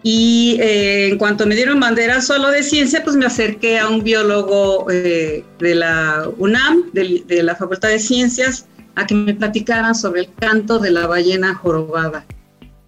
Y 0.02 0.58
eh, 0.60 1.08
en 1.08 1.18
cuanto 1.18 1.46
me 1.46 1.56
dieron 1.56 1.80
bandera 1.80 2.20
solo 2.20 2.50
de 2.50 2.62
ciencia, 2.62 3.02
pues 3.02 3.16
me 3.16 3.26
acerqué 3.26 3.78
a 3.78 3.88
un 3.88 4.04
biólogo 4.04 4.86
eh, 4.90 5.44
de 5.58 5.74
la 5.74 6.28
UNAM, 6.38 6.92
de, 6.92 7.24
de, 7.26 7.42
la 7.42 7.56
Facultad 7.56 7.88
de 7.88 7.98
Ciencias, 7.98 8.66
a 8.96 9.06
que 9.06 9.14
me 9.14 9.34
platicaran 9.34 9.94
sobre 9.94 10.22
el 10.22 10.34
canto 10.34 10.78
de 10.78 10.90
la 10.90 11.06
ballena 11.06 11.54
jorobada. 11.54 12.26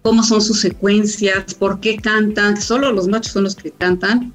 Cómo 0.01 0.23
son 0.23 0.41
sus 0.41 0.59
secuencias, 0.59 1.53
por 1.53 1.79
qué 1.79 1.97
cantan, 1.97 2.61
solo 2.61 2.91
los 2.91 3.07
machos 3.07 3.33
son 3.33 3.45
los 3.45 3.55
que 3.55 3.71
cantan. 3.71 4.33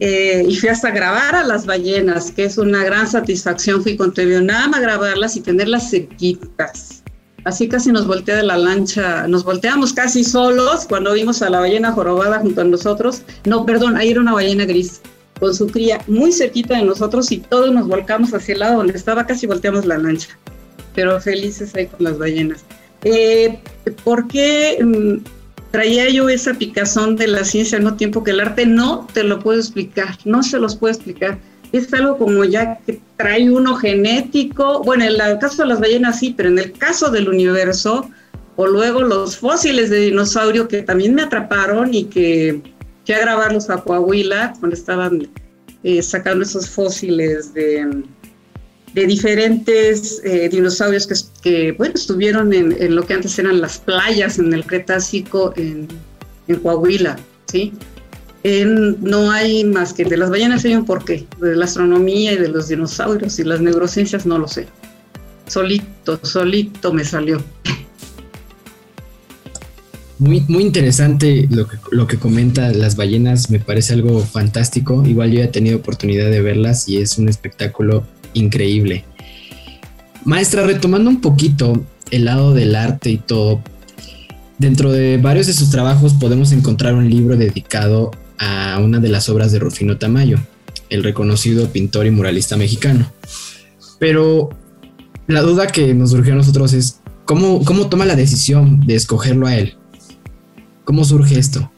Eh, 0.00 0.44
y 0.48 0.56
fui 0.56 0.68
hasta 0.68 0.90
grabar 0.90 1.34
a 1.34 1.44
las 1.44 1.64
ballenas, 1.64 2.30
que 2.30 2.44
es 2.44 2.58
una 2.58 2.84
gran 2.84 3.06
satisfacción. 3.06 3.82
Fui 3.82 3.96
con 3.96 4.12
TV 4.12 4.38
UNAM 4.38 4.74
a 4.74 4.80
grabarlas 4.80 5.36
y 5.36 5.40
tenerlas 5.40 5.90
cerquitas 5.90 7.02
Así 7.46 7.68
casi 7.68 7.92
nos 7.92 8.08
voltea 8.08 8.38
de 8.38 8.42
la 8.42 8.58
lancha, 8.58 9.28
nos 9.28 9.44
volteamos 9.44 9.92
casi 9.92 10.24
solos 10.24 10.84
cuando 10.84 11.12
vimos 11.12 11.42
a 11.42 11.48
la 11.48 11.60
ballena 11.60 11.92
jorobada 11.92 12.40
junto 12.40 12.62
a 12.62 12.64
nosotros. 12.64 13.22
No, 13.44 13.64
perdón, 13.64 13.96
ahí 13.96 14.10
era 14.10 14.20
una 14.20 14.32
ballena 14.32 14.64
gris 14.64 15.00
con 15.38 15.54
su 15.54 15.68
cría 15.68 16.00
muy 16.08 16.32
cerquita 16.32 16.76
de 16.76 16.82
nosotros 16.82 17.30
y 17.30 17.38
todos 17.38 17.72
nos 17.72 17.86
volcamos 17.86 18.34
hacia 18.34 18.54
el 18.54 18.58
lado 18.58 18.78
donde 18.78 18.94
estaba, 18.94 19.26
casi 19.28 19.46
volteamos 19.46 19.84
la 19.84 19.96
lancha. 19.96 20.36
Pero 20.96 21.20
felices 21.20 21.72
ahí 21.76 21.86
con 21.86 22.02
las 22.02 22.18
ballenas. 22.18 22.64
Eh, 23.04 23.60
¿Por 24.02 24.26
qué 24.26 24.78
mm, 24.82 25.24
traía 25.70 26.10
yo 26.10 26.28
esa 26.28 26.54
picazón 26.54 27.14
de 27.14 27.28
la 27.28 27.44
ciencia 27.44 27.78
al 27.78 27.84
mismo 27.84 27.96
tiempo 27.96 28.24
que 28.24 28.32
el 28.32 28.40
arte? 28.40 28.66
No 28.66 29.06
te 29.12 29.22
lo 29.22 29.38
puedo 29.38 29.60
explicar, 29.60 30.18
no 30.24 30.42
se 30.42 30.58
los 30.58 30.74
puedo 30.74 30.92
explicar 30.92 31.38
es 31.72 31.92
algo 31.92 32.16
como 32.18 32.44
ya 32.44 32.78
que 32.86 33.00
trae 33.16 33.50
uno 33.50 33.76
genético. 33.76 34.82
Bueno, 34.82 35.04
en 35.04 35.20
el 35.20 35.38
caso 35.38 35.62
de 35.62 35.68
las 35.68 35.80
ballenas 35.80 36.18
sí, 36.18 36.34
pero 36.36 36.48
en 36.48 36.58
el 36.58 36.72
caso 36.72 37.10
del 37.10 37.28
universo, 37.28 38.10
o 38.56 38.66
luego 38.66 39.02
los 39.02 39.36
fósiles 39.36 39.90
de 39.90 39.98
dinosaurio 39.98 40.68
que 40.68 40.82
también 40.82 41.14
me 41.14 41.22
atraparon 41.22 41.92
y 41.92 42.04
que 42.04 42.62
fui 43.04 43.14
a 43.14 43.20
grabarlos 43.20 43.68
a 43.70 43.78
Coahuila 43.78 44.54
cuando 44.58 44.74
estaban 44.74 45.28
eh, 45.82 46.02
sacando 46.02 46.42
esos 46.42 46.68
fósiles 46.70 47.52
de, 47.52 48.04
de 48.96 49.06
diferentes 49.06 50.22
eh, 50.24 50.48
dinosaurios 50.48 51.06
que, 51.42 51.72
bueno, 51.72 51.94
estuvieron 51.94 52.54
en, 52.54 52.74
en, 52.80 52.96
lo 52.96 53.06
que 53.06 53.12
antes 53.12 53.38
eran 53.38 53.60
las 53.60 53.76
playas 53.78 54.38
en 54.38 54.54
el 54.54 54.64
Cretácico 54.64 55.52
en, 55.56 55.86
en 56.48 56.56
Coahuila, 56.56 57.18
¿sí? 57.46 57.74
no 59.00 59.32
hay 59.32 59.64
más 59.64 59.92
que 59.92 60.04
de 60.04 60.16
las 60.16 60.30
ballenas 60.30 60.64
hay 60.64 60.76
un 60.76 60.86
porqué, 60.86 61.26
de 61.40 61.56
la 61.56 61.64
astronomía 61.64 62.32
y 62.32 62.36
de 62.36 62.48
los 62.48 62.68
dinosaurios 62.68 63.38
y 63.38 63.44
las 63.44 63.60
neurociencias 63.60 64.24
no 64.24 64.38
lo 64.38 64.48
sé. 64.48 64.66
Solito, 65.48 66.20
solito 66.22 66.92
me 66.92 67.04
salió. 67.04 67.42
Muy, 70.18 70.44
muy 70.48 70.62
interesante 70.62 71.46
lo 71.50 71.66
que, 71.66 71.76
lo 71.90 72.06
que 72.06 72.18
comenta 72.18 72.72
las 72.72 72.96
ballenas, 72.96 73.50
me 73.50 73.58
parece 73.58 73.94
algo 73.94 74.20
fantástico. 74.20 75.04
Igual 75.04 75.32
yo 75.32 75.42
he 75.42 75.48
tenido 75.48 75.78
oportunidad 75.78 76.30
de 76.30 76.40
verlas 76.40 76.88
y 76.88 76.98
es 76.98 77.18
un 77.18 77.28
espectáculo 77.28 78.06
increíble. 78.36 79.04
Maestra, 80.24 80.64
retomando 80.66 81.10
un 81.10 81.20
poquito 81.20 81.84
el 82.10 82.24
lado 82.24 82.54
del 82.54 82.74
arte 82.74 83.10
y 83.10 83.18
todo, 83.18 83.62
dentro 84.58 84.92
de 84.92 85.18
varios 85.18 85.46
de 85.46 85.52
sus 85.52 85.70
trabajos 85.70 86.14
podemos 86.14 86.52
encontrar 86.52 86.94
un 86.94 87.08
libro 87.08 87.36
dedicado 87.36 88.10
a 88.38 88.78
una 88.82 88.98
de 89.00 89.08
las 89.08 89.28
obras 89.28 89.52
de 89.52 89.58
Rufino 89.58 89.98
Tamayo, 89.98 90.38
el 90.90 91.02
reconocido 91.02 91.68
pintor 91.68 92.06
y 92.06 92.10
muralista 92.10 92.56
mexicano. 92.56 93.10
Pero 93.98 94.50
la 95.26 95.42
duda 95.42 95.66
que 95.66 95.94
nos 95.94 96.10
surgió 96.10 96.34
a 96.34 96.36
nosotros 96.36 96.72
es, 96.72 97.00
¿cómo, 97.24 97.64
cómo 97.64 97.88
toma 97.88 98.04
la 98.04 98.16
decisión 98.16 98.80
de 98.86 98.94
escogerlo 98.94 99.46
a 99.46 99.56
él? 99.56 99.74
¿Cómo 100.84 101.04
surge 101.04 101.38
esto? 101.38 101.70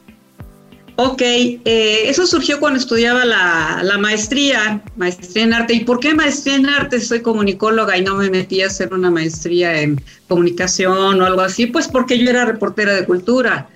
Ok, 1.01 1.21
eh, 1.21 2.09
eso 2.09 2.27
surgió 2.27 2.59
cuando 2.59 2.77
estudiaba 2.77 3.23
la, 3.23 3.97
maestría, 4.01 4.83
maestría 4.97 5.45
en 5.45 5.53
arte. 5.53 5.73
¿Y 5.75 5.85
por 5.85 6.01
qué 6.01 6.13
maestría 6.13 6.55
en 6.55 6.67
arte? 6.67 6.99
Soy 6.99 7.21
comunicóloga 7.21 7.97
y 7.97 8.01
no 8.01 8.17
me 8.17 8.29
metí 8.29 8.61
a 8.61 8.67
hacer 8.67 8.93
una 8.93 9.09
maestría 9.09 9.81
en 9.81 10.01
comunicación 10.27 11.21
o 11.21 11.25
algo 11.25 11.39
así, 11.39 11.67
pues 11.67 11.87
porque 11.87 12.19
yo 12.19 12.29
era 12.29 12.43
reportera 12.43 12.93
de 12.95 13.05
cultura. 13.05 13.69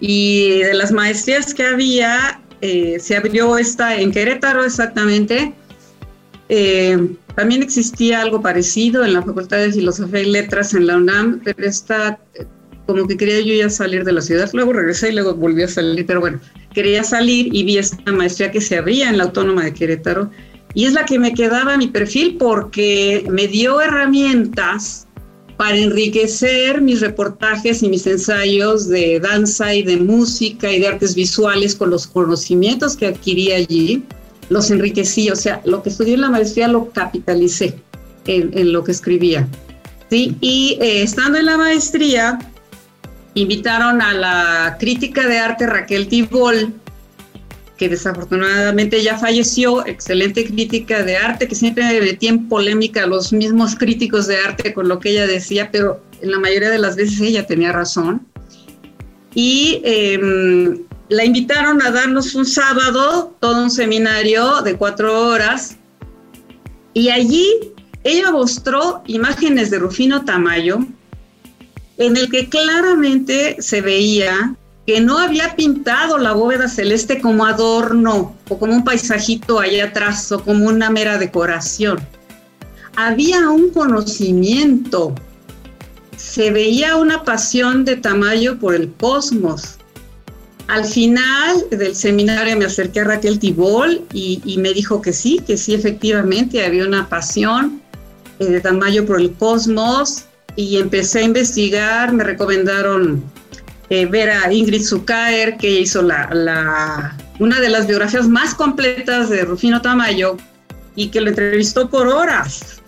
Y 0.00 0.60
de 0.60 0.72
las 0.72 0.90
maestrías 0.90 1.52
que 1.52 1.64
había, 1.64 2.40
eh, 2.62 2.96
se 2.98 3.14
abrió 3.14 3.58
esta 3.58 4.00
en 4.00 4.10
Querétaro 4.10 4.64
exactamente. 4.64 5.52
Eh, 6.48 6.96
también 7.34 7.62
existía 7.62 8.22
algo 8.22 8.40
parecido 8.40 9.04
en 9.04 9.12
la 9.12 9.22
Facultad 9.22 9.58
de 9.58 9.72
Filosofía 9.72 10.20
y 10.20 10.30
Letras 10.30 10.72
en 10.72 10.86
la 10.86 10.96
UNAM, 10.96 11.42
pero 11.44 11.62
esta, 11.62 12.18
como 12.92 13.06
que 13.06 13.16
quería 13.16 13.40
yo 13.40 13.54
ya 13.54 13.70
salir 13.70 14.04
de 14.04 14.12
la 14.12 14.20
ciudad. 14.20 14.50
Luego 14.52 14.72
regresé 14.72 15.10
y 15.10 15.12
luego 15.12 15.34
volví 15.34 15.62
a 15.62 15.68
salir, 15.68 16.04
pero 16.06 16.20
bueno, 16.20 16.40
quería 16.74 17.04
salir 17.04 17.54
y 17.54 17.64
vi 17.64 17.78
esta 17.78 18.12
maestría 18.12 18.50
que 18.50 18.60
se 18.60 18.78
abría 18.78 19.08
en 19.08 19.18
la 19.18 19.24
Autónoma 19.24 19.64
de 19.64 19.74
Querétaro. 19.74 20.30
Y 20.74 20.86
es 20.86 20.92
la 20.92 21.04
que 21.04 21.18
me 21.18 21.34
quedaba 21.34 21.76
mi 21.76 21.88
perfil 21.88 22.36
porque 22.38 23.24
me 23.28 23.48
dio 23.48 23.80
herramientas 23.80 25.06
para 25.60 25.76
enriquecer 25.76 26.80
mis 26.80 27.02
reportajes 27.02 27.82
y 27.82 27.90
mis 27.90 28.06
ensayos 28.06 28.88
de 28.88 29.20
danza 29.20 29.74
y 29.74 29.82
de 29.82 29.98
música 29.98 30.72
y 30.72 30.80
de 30.80 30.88
artes 30.88 31.14
visuales 31.14 31.74
con 31.74 31.90
los 31.90 32.06
conocimientos 32.06 32.96
que 32.96 33.08
adquirí 33.08 33.52
allí, 33.52 34.02
los 34.48 34.70
enriquecí, 34.70 35.28
o 35.28 35.36
sea, 35.36 35.60
lo 35.66 35.82
que 35.82 35.90
estudié 35.90 36.14
en 36.14 36.22
la 36.22 36.30
maestría 36.30 36.66
lo 36.66 36.90
capitalicé 36.90 37.74
en, 38.26 38.72
lo 38.72 38.84
que 38.84 38.92
escribía. 38.92 39.46
¿sí? 40.08 40.34
Y 40.40 40.78
eh, 40.80 41.02
estando 41.02 41.38
en 41.38 41.44
la 41.44 41.58
maestría, 41.58 42.38
invitaron 43.34 44.02
a 44.02 44.12
la 44.12 44.76
crítica 44.78 45.26
de 45.26 45.38
arte 45.38 45.66
Raquel 45.66 46.08
Tibol, 46.08 46.72
que 47.76 47.88
desafortunadamente 47.88 49.02
ya 49.02 49.18
falleció, 49.18 49.86
excelente 49.86 50.44
crítica 50.44 51.02
de 51.02 51.16
arte, 51.16 51.48
que 51.48 51.54
siempre 51.54 51.82
me 51.84 52.00
metía 52.00 52.30
en 52.30 52.48
polémica 52.48 53.04
a 53.04 53.06
los 53.06 53.32
mismos 53.32 53.74
críticos 53.74 54.26
de 54.26 54.36
arte 54.38 54.74
con 54.74 54.88
lo 54.88 54.98
que 54.98 55.10
ella 55.12 55.26
decía, 55.26 55.70
pero 55.72 56.02
en 56.20 56.30
la 56.32 56.38
mayoría 56.38 56.68
de 56.68 56.78
las 56.78 56.96
veces 56.96 57.20
ella 57.20 57.46
tenía 57.46 57.72
razón. 57.72 58.26
Y 59.34 59.80
em, 59.84 60.82
la 61.08 61.24
invitaron 61.24 61.80
a 61.80 61.90
darnos 61.90 62.34
un 62.34 62.44
sábado, 62.44 63.34
todo 63.40 63.62
un 63.62 63.70
seminario 63.70 64.60
de 64.62 64.76
cuatro 64.76 65.28
horas, 65.28 65.76
y 66.92 67.08
allí 67.08 67.48
ella 68.04 68.30
mostró 68.30 69.02
imágenes 69.06 69.70
de 69.70 69.78
Rufino 69.78 70.24
Tamayo, 70.24 70.80
en 72.00 72.16
el 72.16 72.30
que 72.30 72.48
claramente 72.48 73.56
se 73.60 73.82
veía 73.82 74.56
que 74.86 75.02
no 75.02 75.18
había 75.18 75.54
pintado 75.54 76.16
la 76.16 76.32
bóveda 76.32 76.66
celeste 76.66 77.20
como 77.20 77.44
adorno 77.44 78.34
o 78.48 78.58
como 78.58 78.72
un 78.72 78.84
paisajito 78.84 79.60
allá 79.60 79.84
atrás 79.84 80.32
o 80.32 80.42
como 80.42 80.66
una 80.66 80.88
mera 80.88 81.18
decoración. 81.18 82.00
Había 82.96 83.50
un 83.50 83.68
conocimiento, 83.68 85.14
se 86.16 86.50
veía 86.50 86.96
una 86.96 87.22
pasión 87.22 87.84
de 87.84 87.96
Tamayo 87.96 88.58
por 88.58 88.74
el 88.74 88.90
cosmos. 88.94 89.76
Al 90.68 90.86
final 90.86 91.66
del 91.70 91.94
seminario 91.94 92.56
me 92.56 92.64
acerqué 92.64 93.00
a 93.00 93.04
Raquel 93.04 93.38
Tibol 93.38 94.02
y, 94.14 94.56
me 94.58 94.72
dijo 94.72 95.02
que 95.02 95.12
sí, 95.12 95.38
que 95.46 95.58
sí, 95.58 95.74
efectivamente 95.74 96.64
había 96.64 96.86
una 96.86 97.10
pasión 97.10 97.82
eh, 98.38 98.46
de 98.46 98.60
Tamayo 98.62 99.04
por 99.04 99.20
el 99.20 99.32
cosmos 99.32 100.24
y 100.56 100.78
empecé 100.78 101.20
a 101.20 101.22
investigar, 101.22 102.12
me 102.12 102.24
recomendaron 102.24 103.22
eh, 103.88 104.06
ver 104.06 104.30
a 104.30 104.52
Ingrid 104.52 104.82
Zucaer, 104.82 105.56
que 105.56 105.80
hizo 105.80 106.02
la, 106.02 107.16
una 107.38 107.60
de 107.60 107.68
las 107.68 107.86
biografías 107.86 108.28
más 108.28 108.54
completas 108.54 109.30
de 109.30 109.44
Rufino 109.44 109.82
Tamayo 109.82 110.36
y 110.94 111.08
que 111.08 111.20
lo 111.20 111.30
entrevistó 111.30 111.90
por 111.90 112.06
horas. 112.06 112.80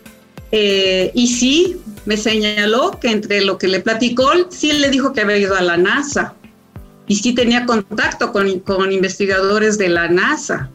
Eh, 0.53 1.11
y 1.15 1.29
sí, 1.29 1.77
me 2.05 2.17
señaló 2.17 2.99
que 3.01 3.11
entre 3.11 3.45
lo 3.45 3.59
que 3.59 3.69
le 3.69 3.81
platicó, 3.81 4.31
sí 4.51 4.73
le 4.73 4.91
dijo 4.91 5.13
que 5.13 5.23
había 5.23 5.39
ido 5.39 5.57
a 5.57 5.63
la 5.63 5.77
NASA 5.77 6.35
y 7.07 7.17
sí 7.17 7.35
tenía 7.35 7.67
contacto 7.67 8.33
con, 8.33 8.61
con 8.61 8.93
investigadores 8.93 9.79
de 9.79 9.89
la 9.89 10.09
NASA. 10.09 10.71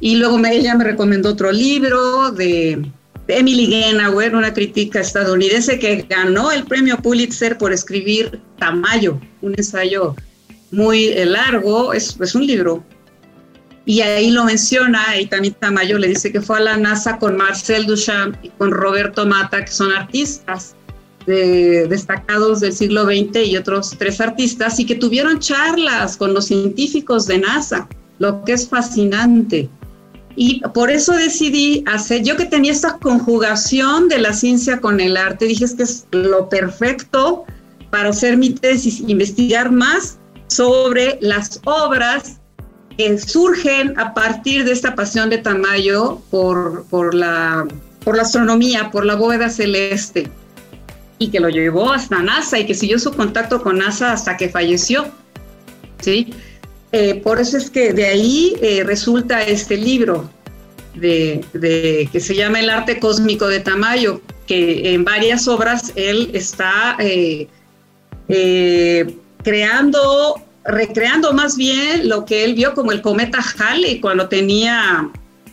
Y 0.00 0.16
luego 0.16 0.38
me, 0.38 0.54
ella 0.54 0.74
me 0.74 0.84
recomendó 0.84 1.30
otro 1.30 1.52
libro 1.52 2.30
de 2.30 2.90
Emily 3.28 3.66
Genauer, 3.66 4.34
una 4.34 4.52
crítica 4.52 5.00
estadounidense 5.00 5.78
que 5.78 6.06
ganó 6.08 6.52
el 6.52 6.64
premio 6.64 6.96
Pulitzer 6.98 7.58
por 7.58 7.72
escribir 7.72 8.40
Tamayo, 8.58 9.20
un 9.42 9.54
ensayo 9.56 10.14
muy 10.70 11.06
eh, 11.08 11.26
largo, 11.26 11.92
es, 11.92 12.16
un 12.34 12.46
libro. 12.46 12.84
Y 13.84 14.00
ahí 14.00 14.30
lo 14.30 14.44
menciona, 14.44 15.18
y 15.18 15.26
también 15.26 15.54
Tamayo 15.54 15.98
le 15.98 16.08
dice 16.08 16.32
que 16.32 16.40
fue 16.40 16.58
a 16.58 16.60
la 16.60 16.76
NASA 16.76 17.18
con 17.18 17.36
Marcel 17.36 17.86
Duchamp 17.86 18.36
y 18.44 18.48
con 18.50 18.70
Roberto 18.70 19.26
Mata, 19.26 19.64
que 19.64 19.70
son 19.70 19.92
artistas 19.92 20.74
destacados 21.26 22.60
del 22.60 22.72
siglo 22.72 23.04
XX 23.04 23.48
y 23.48 23.56
otros 23.56 23.96
tres 23.98 24.20
artistas, 24.20 24.78
y 24.78 24.86
que 24.86 24.94
tuvieron 24.94 25.40
charlas 25.40 26.16
con 26.16 26.34
los 26.34 26.46
científicos 26.46 27.26
de 27.26 27.38
NASA, 27.38 27.88
lo 28.18 28.44
que 28.44 28.52
es 28.52 28.68
fascinante. 28.68 29.68
Y 30.36 30.60
por 30.74 30.90
eso 30.90 31.12
decidí 31.12 31.82
hacer, 31.86 32.22
yo 32.22 32.36
que 32.36 32.44
tenía 32.44 32.70
esta 32.70 32.98
conjugación 32.98 34.08
de 34.08 34.18
la 34.18 34.34
ciencia 34.34 34.80
con 34.80 35.00
el 35.00 35.16
arte, 35.16 35.46
dije 35.46 35.64
es 35.64 35.74
que 35.74 35.82
es 35.84 36.06
lo 36.10 36.50
perfecto 36.50 37.44
para 37.90 38.10
hacer 38.10 38.36
mi 38.36 38.50
tesis, 38.50 39.00
investigar 39.00 39.72
más 39.72 40.18
sobre 40.48 41.18
las 41.22 41.60
obras 41.64 42.38
que 42.96 43.18
surgen 43.18 43.98
a 43.98 44.12
partir 44.12 44.64
de 44.64 44.72
esta 44.72 44.94
pasión 44.94 45.30
de 45.30 45.38
Tamayo 45.38 46.20
por, 46.30 46.84
por, 46.86 47.14
la, 47.14 47.66
por 48.04 48.16
la 48.16 48.22
astronomía, 48.22 48.90
por 48.90 49.06
la 49.06 49.14
bóveda 49.14 49.48
celeste, 49.48 50.30
y 51.18 51.28
que 51.28 51.40
lo 51.40 51.48
llevó 51.48 51.92
hasta 51.92 52.22
NASA 52.22 52.58
y 52.58 52.66
que 52.66 52.74
siguió 52.74 52.98
su 52.98 53.12
contacto 53.12 53.62
con 53.62 53.78
NASA 53.78 54.12
hasta 54.12 54.36
que 54.36 54.50
falleció. 54.50 55.06
¿sí? 56.00 56.34
Eh, 56.92 57.20
por 57.22 57.40
eso 57.40 57.56
es 57.56 57.70
que 57.70 57.92
de 57.92 58.06
ahí 58.06 58.56
eh, 58.62 58.84
resulta 58.84 59.42
este 59.42 59.76
libro 59.76 60.30
de, 60.94 61.44
que 62.10 62.20
se 62.20 62.34
llama 62.34 62.60
El 62.60 62.70
arte 62.70 62.98
cósmico 62.98 63.48
de 63.48 63.60
Tamayo, 63.60 64.20
que 64.46 64.94
en 64.94 65.04
varias 65.04 65.46
obras 65.48 65.92
él 65.96 66.30
está 66.32 66.96
eh, 67.00 67.48
creando, 69.42 70.40
recreando 70.64 71.32
más 71.32 71.56
bien 71.56 72.08
lo 72.08 72.24
que 72.24 72.44
él 72.44 72.54
vio 72.54 72.72
como 72.72 72.92
el 72.92 73.02
cometa 73.02 73.40
Halley 73.58 74.00
cuando 74.00 74.28
tenía 74.28 75.10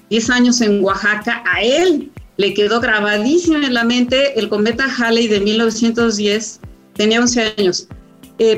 10 0.10 0.30
años 0.30 0.62
en 0.62 0.84
Oaxaca. 0.84 1.44
A 1.46 1.62
él 1.62 2.12
le 2.38 2.54
quedó 2.54 2.80
grabadísimo 2.80 3.58
en 3.58 3.74
la 3.74 3.84
mente 3.84 4.40
el 4.40 4.48
cometa 4.50 4.86
Halley 4.86 5.28
de 5.28 5.42
1910, 5.42 6.60
tenía 6.96 7.20
11 7.20 7.54
años, 7.58 7.88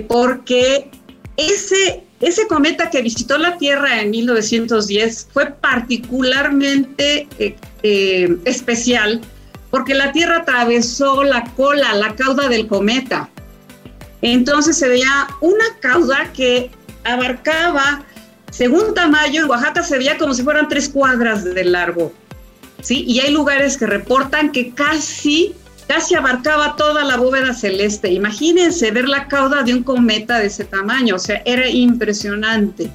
porque 0.07 0.89
ese, 1.37 2.03
ese 2.21 2.47
cometa 2.47 2.89
que 2.89 3.01
visitó 3.01 3.37
la 3.37 3.57
Tierra 3.57 4.01
en 4.01 4.09
1910 4.11 5.27
fue 5.33 5.47
particularmente 5.47 7.27
eh, 7.39 7.55
eh, 7.83 8.37
especial 8.45 9.21
porque 9.69 9.93
la 9.93 10.11
Tierra 10.13 10.37
atravesó 10.37 11.23
la 11.23 11.43
cola, 11.55 11.93
la 11.95 12.15
cauda 12.15 12.47
del 12.47 12.67
cometa. 12.67 13.29
Entonces 14.21 14.77
se 14.77 14.87
veía 14.87 15.27
una 15.41 15.65
cauda 15.81 16.31
que 16.31 16.71
abarcaba, 17.03 18.05
según 18.51 18.93
Tamayo, 18.93 19.43
en 19.43 19.49
Oaxaca 19.49 19.83
se 19.83 19.97
veía 19.97 20.17
como 20.17 20.33
si 20.33 20.43
fueran 20.43 20.69
tres 20.69 20.87
cuadras 20.87 21.43
de 21.43 21.65
largo. 21.65 22.13
¿sí? 22.81 23.03
Y 23.05 23.19
hay 23.19 23.31
lugares 23.31 23.77
que 23.77 23.85
reportan 23.85 24.53
que 24.53 24.73
casi 24.73 25.53
casi 25.87 26.15
abarcaba 26.15 26.75
toda 26.75 27.03
la 27.03 27.17
bóveda 27.17 27.53
celeste. 27.53 28.11
Imagínense 28.11 28.91
ver 28.91 29.07
la 29.07 29.27
cauda 29.27 29.63
de 29.63 29.73
un 29.73 29.83
cometa 29.83 30.39
de 30.39 30.47
ese 30.47 30.65
tamaño, 30.65 31.15
o 31.15 31.19
sea, 31.19 31.41
era 31.45 31.69
impresionante. 31.69 32.91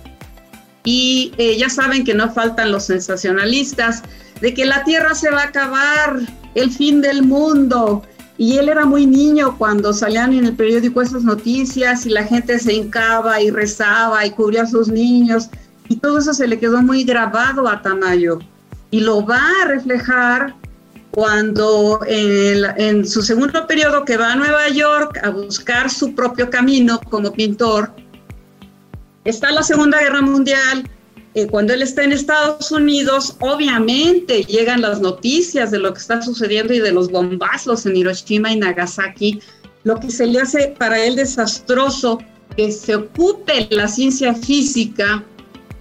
Y 0.84 1.32
eh, 1.36 1.56
ya 1.58 1.68
saben 1.68 2.04
que 2.04 2.14
no 2.14 2.32
faltan 2.32 2.72
los 2.72 2.84
sensacionalistas 2.84 4.02
de 4.40 4.54
que 4.54 4.64
la 4.64 4.82
Tierra 4.84 5.14
se 5.14 5.30
va 5.30 5.42
a 5.42 5.46
acabar, 5.46 6.20
el 6.54 6.70
fin 6.70 7.00
del 7.00 7.22
mundo. 7.22 8.02
Y 8.38 8.56
él 8.56 8.70
era 8.70 8.86
muy 8.86 9.06
niño 9.06 9.56
cuando 9.58 9.92
salían 9.92 10.32
en 10.32 10.46
el 10.46 10.56
periódico 10.56 11.02
esas 11.02 11.22
noticias 11.24 12.06
y 12.06 12.08
la 12.08 12.24
gente 12.24 12.58
se 12.58 12.72
hincaba 12.72 13.40
y 13.42 13.50
rezaba 13.50 14.24
y 14.24 14.30
cubría 14.30 14.62
a 14.62 14.66
sus 14.66 14.88
niños. 14.88 15.50
Y 15.88 15.96
todo 15.96 16.18
eso 16.18 16.32
se 16.32 16.48
le 16.48 16.58
quedó 16.58 16.80
muy 16.82 17.04
grabado 17.04 17.68
a 17.68 17.82
Tamayo. 17.82 18.38
Y 18.90 19.00
lo 19.00 19.24
va 19.24 19.42
a 19.62 19.66
reflejar 19.66 20.54
cuando 21.20 22.00
en, 22.06 23.06
su 23.06 23.20
segundo 23.20 23.66
periodo 23.66 24.06
que 24.06 24.16
va 24.16 24.32
a 24.32 24.36
Nueva 24.36 24.70
York 24.70 25.20
a 25.22 25.28
buscar 25.28 25.90
su 25.90 26.14
propio 26.14 26.48
camino 26.48 26.98
como 26.98 27.30
pintor, 27.30 27.92
está 29.26 29.50
la 29.50 29.62
Segunda 29.62 30.00
Guerra 30.00 30.22
Mundial, 30.22 30.88
eh, 31.34 31.46
cuando 31.46 31.74
él 31.74 31.82
está 31.82 32.04
en 32.04 32.12
Estados 32.12 32.72
Unidos, 32.72 33.36
obviamente 33.40 34.44
llegan 34.44 34.80
las 34.80 35.02
noticias 35.02 35.70
de 35.70 35.80
lo 35.80 35.92
que 35.92 35.98
está 35.98 36.22
sucediendo 36.22 36.72
y 36.72 36.78
de 36.78 36.90
los 36.90 37.10
bombazos 37.10 37.84
en 37.84 37.96
Hiroshima 37.96 38.50
y 38.54 38.56
Nagasaki, 38.58 39.42
lo 39.84 40.00
que 40.00 40.10
se 40.10 40.26
le 40.26 40.40
hace 40.40 40.74
para 40.78 41.04
él 41.04 41.16
desastroso 41.16 42.18
que 42.56 42.72
se 42.72 42.94
ocupe 42.94 43.68
la 43.70 43.88
ciencia 43.88 44.32
física 44.32 45.22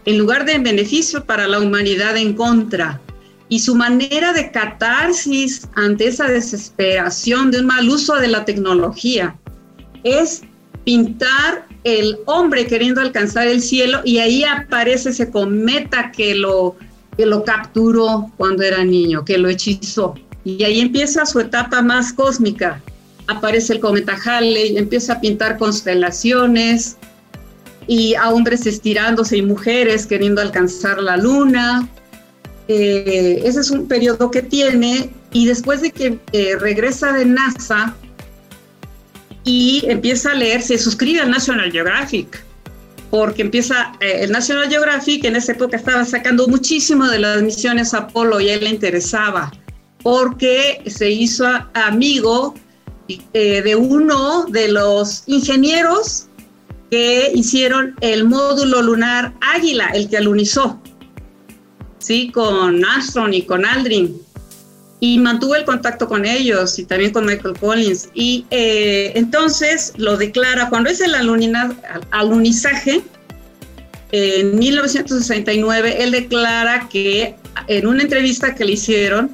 en 0.04 0.18
lugar 0.18 0.44
de 0.44 0.52
en 0.52 0.64
beneficio 0.64 1.24
para 1.24 1.48
la 1.48 1.62
humanidad 1.62 2.18
en 2.18 2.34
contra 2.34 3.00
y 3.50 3.60
su 3.60 3.76
manera 3.76 4.32
de 4.32 4.52
catarsis 4.52 5.68
ante 5.76 6.08
esa 6.08 6.28
desesperación 6.28 7.50
de 7.50 7.60
un 7.60 7.66
mal 7.66 7.90
uso 7.90 8.16
de 8.16 8.28
la 8.28 8.46
tecnología 8.46 9.36
es 10.04 10.44
pintar 10.86 11.68
el 11.84 12.20
hombre 12.26 12.68
queriendo 12.68 13.02
alcanzar 13.02 13.48
el 13.48 13.62
cielo 13.62 14.02
y 14.06 14.20
ahí 14.20 14.44
aparece 14.44 15.10
ese 15.10 15.32
cometa 15.32 16.12
que 16.12 16.36
lo, 16.36 16.76
que 17.18 17.26
lo 17.26 17.44
capturó 17.44 18.32
cuando 18.38 18.64
era 18.64 18.84
niño, 18.84 19.26
que 19.26 19.38
lo 19.38 19.50
hechizó. 19.50 20.14
Y 20.46 20.64
ahí 20.64 20.80
empieza 20.80 21.26
su 21.26 21.40
etapa 21.40 21.82
más 21.82 22.14
cósmica. 22.14 22.82
Aparece 23.28 23.74
el 23.74 23.80
cometa 23.80 24.18
Halley, 24.24 24.78
empieza 24.78 25.14
a 25.14 25.22
pintar 25.22 25.58
constelaciones 25.58 26.98
y 27.88 28.14
a 28.14 28.30
hombres 28.30 28.66
estirándose 28.66 29.38
y 29.38 29.42
mujeres 29.42 30.06
queriendo 30.06 30.42
alcanzar 30.42 31.02
la 31.02 31.18
luna 31.18 31.90
eh, 32.72 33.42
ese 33.46 33.62
es 33.62 33.72
un 33.72 33.88
periodo 33.88 34.30
que 34.30 34.44
tiene 34.44 35.10
y 35.34 35.48
después 35.48 35.82
de 35.82 35.90
que 35.90 36.20
eh, 36.34 36.56
regresa 36.60 37.12
de 37.14 37.26
NASA 37.26 37.96
y 39.44 39.84
empieza 39.88 40.34
a 40.34 40.36
leer, 40.36 40.62
se 40.62 40.78
suscribe 40.78 41.20
al 41.20 41.32
National 41.32 41.72
Geographic, 41.72 42.46
porque 43.10 43.42
empieza, 43.42 43.94
eh, 44.02 44.20
el 44.22 44.32
National 44.32 44.70
Geographic 44.70 45.26
en 45.26 45.36
esa 45.36 45.54
época 45.54 45.78
estaba 45.78 46.06
sacando 46.06 46.48
muchísimo 46.48 47.08
de 47.08 47.18
las 47.18 47.42
misiones 47.42 47.96
Apolo 47.96 48.40
y 48.40 48.50
a 48.50 48.54
él 48.54 48.64
le 48.66 48.70
interesaba, 48.70 49.52
porque 50.04 50.84
se 50.86 51.10
hizo 51.10 51.48
amigo 51.74 52.54
de 53.34 53.76
uno 53.76 54.46
de 54.46 54.68
los 54.68 55.24
ingenieros 55.26 56.28
que 56.92 57.32
hicieron 57.34 57.96
el 58.02 58.26
módulo 58.26 58.84
lunar 58.84 59.34
Águila, 59.42 59.88
el 59.96 60.08
que 60.08 60.18
alunizó. 60.18 60.80
¿Sí? 62.00 62.32
Con 62.32 62.84
Armstrong 62.84 63.34
y 63.34 63.44
con 63.44 63.66
Aldrin. 63.66 64.20
Y 65.02 65.18
mantuvo 65.20 65.56
el 65.56 65.64
contacto 65.64 66.10
con 66.10 66.26
ellos 66.26 66.78
y 66.78 66.84
también 66.84 67.14
con 67.14 67.26
Michael 67.26 67.58
Collins. 67.58 68.10
Y 68.14 68.46
eh, 68.50 69.14
entonces 69.16 69.94
lo 69.96 70.18
declara, 70.18 70.70
cuando 70.70 70.90
es 70.90 71.00
el 71.00 71.16
alunizaje, 71.16 73.02
en 74.12 74.58
1969, 74.58 76.04
él 76.04 76.12
declara 76.12 76.90
que 76.90 77.36
en 77.68 77.88
una 77.88 78.02
entrevista 78.02 78.56
que 78.56 78.66
le 78.66 78.72
hicieron, 78.74 79.32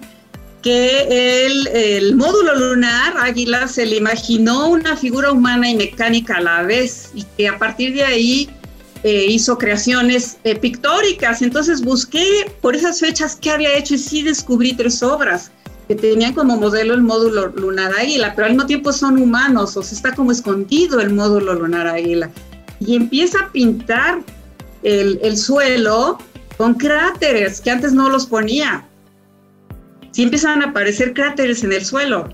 que 0.62 1.46
el, 1.98 2.16
módulo 2.16 2.56
lunar 2.56 3.14
Águila 3.20 3.68
se 3.68 3.86
le 3.86 3.98
imaginó 3.98 4.68
una 4.70 4.98
figura 4.98 5.32
humana 5.32 5.70
y 5.70 5.76
mecánica 5.76 6.38
a 6.38 6.42
la 6.42 6.64
vez 6.64 7.12
y 7.14 7.24
que 7.38 7.48
a 7.48 7.60
partir 7.60 7.94
de 7.94 8.04
ahí 8.04 8.50
eh, 9.06 9.28
hizo 9.30 9.60
creaciones 9.60 10.38
eh, 10.44 10.56
pictóricas, 10.56 11.44
entonces 11.44 11.84
busqué 11.84 12.52
por 12.60 12.76
esas 12.76 13.00
fechas 13.00 13.38
qué 13.40 13.52
había 13.52 13.78
hecho 13.78 13.94
y 13.94 14.00
sí 14.00 14.24
descubrí 14.24 14.74
tres 14.74 15.04
obras 15.04 15.52
que 15.88 15.94
tenían 15.94 16.34
como 16.34 16.58
modelo 16.58 16.96
el 16.96 17.04
módulo 17.04 17.50
lunar 17.50 17.92
águila, 17.96 18.34
pero 18.34 18.48
al 18.48 18.54
mismo 18.54 18.66
tiempo 18.66 18.92
son 18.92 19.22
humanos, 19.22 19.78
o 19.78 19.84
sea, 19.84 19.96
está 19.96 20.16
como 20.16 20.32
escondido 20.32 21.00
el 21.00 21.14
módulo 21.14 21.54
lunar 21.54 21.86
águila. 21.86 22.32
Y 22.80 22.96
empieza 22.96 23.42
a 23.42 23.52
pintar 23.52 24.24
el, 24.82 25.20
el 25.22 25.38
suelo 25.38 26.18
con 26.58 26.74
cráteres 26.74 27.62
que 27.62 27.70
antes 27.70 27.94
no 27.94 28.10
los 28.10 28.26
ponía. 28.26 28.88
Sí 30.10 30.24
empiezan 30.24 30.64
a 30.64 30.70
aparecer 30.70 31.14
cráteres 31.14 31.64
en 31.64 31.74
el 31.74 31.86
suelo 31.86 32.28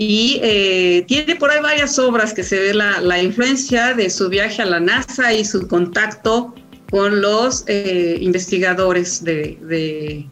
y 0.00 0.38
eh, 0.44 1.04
tiene 1.08 1.34
por 1.34 1.50
ahí 1.50 1.60
varias 1.60 1.98
obras 1.98 2.32
que 2.32 2.44
se 2.44 2.56
ve 2.56 2.72
la, 2.72 3.20
influencia 3.20 3.94
de 3.94 4.08
su 4.10 4.28
viaje 4.28 4.62
a 4.62 4.64
la 4.64 4.78
NASA 4.78 5.34
y 5.34 5.44
su 5.44 5.66
contacto 5.66 6.54
con 6.92 7.20
los 7.20 7.64
eh, 7.66 8.16
investigadores 8.20 9.24
de, 9.24 10.24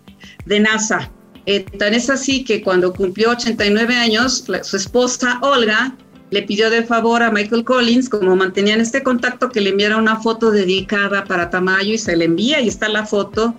NASA. 0.47 1.11
Eh, 1.47 1.65
tan 1.79 1.95
es 1.95 2.09
así 2.11 2.45
que 2.45 2.63
cuando 2.63 2.93
cumplió 2.93 3.31
89 3.33 3.97
años, 3.97 4.45
su 4.63 4.77
esposa 4.77 5.41
Olga 5.43 5.97
le 6.31 6.43
pidió 6.43 6.71
de 6.71 6.85
favor 6.85 7.25
a 7.25 7.33
Michael 7.33 7.65
Collins, 7.65 8.09
como 8.09 8.37
mantenían 8.37 8.81
este 8.81 9.03
contacto, 9.03 9.49
que 9.49 9.61
le 9.61 9.71
enviara 9.71 9.97
una 9.97 10.21
foto 10.21 10.53
dedicada 10.53 11.25
para 11.25 11.51
Tamayo 11.51 11.95
y 11.95 11.99
se 11.99 12.15
le 12.17 12.27
envía 12.27 12.61
y 12.61 12.69
está 12.69 12.89
la 12.89 13.05
foto. 13.05 13.57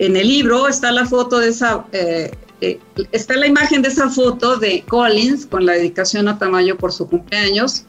En 0.00 0.16
el 0.16 0.26
libro 0.26 0.66
está 0.66 0.90
la 0.90 1.06
foto 1.06 1.38
de 1.38 1.48
esa 1.50 1.86
eh, 1.92 2.32
está 2.60 3.36
la 3.36 3.46
imagen 3.46 3.82
de 3.82 3.88
esa 3.88 4.08
foto 4.08 4.56
de 4.56 4.82
Collins 4.88 5.46
con 5.46 5.66
la 5.66 5.74
dedicación 5.74 6.28
a 6.28 6.38
Tamayo 6.38 6.76
por 6.76 6.92
su 6.92 7.08
cumpleaños. 7.08 7.84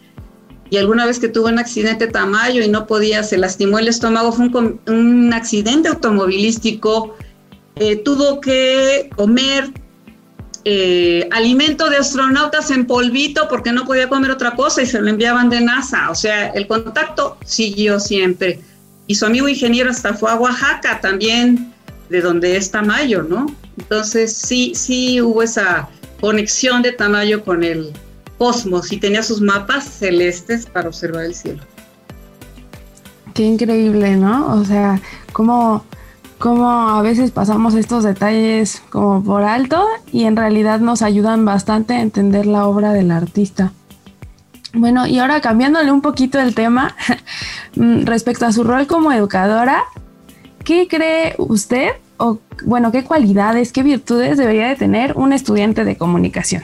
Y 0.69 0.77
alguna 0.77 1.05
vez 1.05 1.19
que 1.19 1.29
tuvo 1.29 1.47
un 1.47 1.59
accidente 1.59 2.07
Tamayo 2.07 2.61
y 2.61 2.67
no 2.67 2.87
podía, 2.87 3.23
se 3.23 3.37
lastimó 3.37 3.79
el 3.79 3.87
estómago, 3.87 4.33
fue 4.33 4.49
un, 4.87 5.33
accidente 5.33 5.87
automovilístico, 5.87 7.15
eh, 7.77 7.95
tuvo 7.95 8.41
que 8.41 9.09
comer 9.15 9.71
eh, 10.65 11.29
alimento 11.31 11.89
de 11.89 11.95
astronautas 11.95 12.71
en 12.71 12.85
polvito 12.85 13.47
porque 13.47 13.71
no 13.71 13.85
podía 13.85 14.09
comer 14.09 14.31
otra 14.31 14.55
cosa 14.55 14.81
y 14.81 14.85
se 14.85 14.99
lo 14.99 15.07
enviaban 15.07 15.49
de 15.49 15.61
NASA. 15.61 16.09
O 16.09 16.15
sea, 16.15 16.49
el 16.49 16.67
contacto 16.67 17.37
siguió 17.45 18.01
siempre. 18.01 18.59
Y 19.07 19.15
su 19.15 19.25
amigo 19.25 19.47
ingeniero 19.47 19.89
hasta 19.89 20.13
fue 20.13 20.29
a 20.29 20.35
Oaxaca 20.35 20.99
también, 20.99 21.73
de 22.09 22.21
donde 22.21 22.57
es 22.57 22.71
Tamayo, 22.71 23.23
¿no? 23.23 23.47
Entonces 23.77 24.33
sí, 24.33 24.73
sí 24.75 25.21
hubo 25.21 25.43
esa 25.43 25.89
conexión 26.19 26.81
de 26.81 26.91
Tamayo 26.91 27.43
con 27.43 27.63
el 27.63 27.93
cosmos 28.37 28.91
y 28.91 28.97
tenía 28.97 29.23
sus 29.23 29.41
mapas 29.41 29.85
celestes 29.85 30.65
para 30.65 30.87
observar 30.87 31.25
el 31.25 31.35
cielo. 31.35 31.63
Qué 33.33 33.43
increíble, 33.43 34.15
¿no? 34.15 34.53
O 34.55 34.65
sea, 34.65 34.99
cómo, 35.33 35.83
cómo 36.37 36.69
a 36.69 37.01
veces 37.01 37.31
pasamos 37.31 37.75
estos 37.75 38.03
detalles 38.03 38.81
como 38.89 39.23
por 39.23 39.43
alto 39.43 39.85
y 40.11 40.23
en 40.23 40.35
realidad 40.35 40.79
nos 40.79 41.01
ayudan 41.01 41.45
bastante 41.45 41.93
a 41.93 42.01
entender 42.01 42.45
la 42.45 42.65
obra 42.67 42.93
del 42.93 43.11
artista. 43.11 43.73
Bueno, 44.73 45.07
y 45.07 45.19
ahora 45.19 45.41
cambiándole 45.41 45.91
un 45.91 46.01
poquito 46.01 46.39
el 46.39 46.53
tema, 46.53 46.95
mm, 47.75 48.05
respecto 48.05 48.45
a 48.45 48.51
su 48.51 48.63
rol 48.63 48.85
como 48.87 49.11
educadora, 49.11 49.83
¿qué 50.67 50.85
cree 50.89 51.33
usted 51.37 51.91
o, 52.17 52.39
bueno, 52.65 52.91
qué 52.91 53.05
cualidades, 53.05 53.71
qué 53.71 53.83
virtudes 53.83 54.37
debería 54.37 54.67
de 54.67 54.75
tener 54.75 55.13
un 55.15 55.31
estudiante 55.31 55.85
de 55.85 55.95
comunicación? 55.95 56.61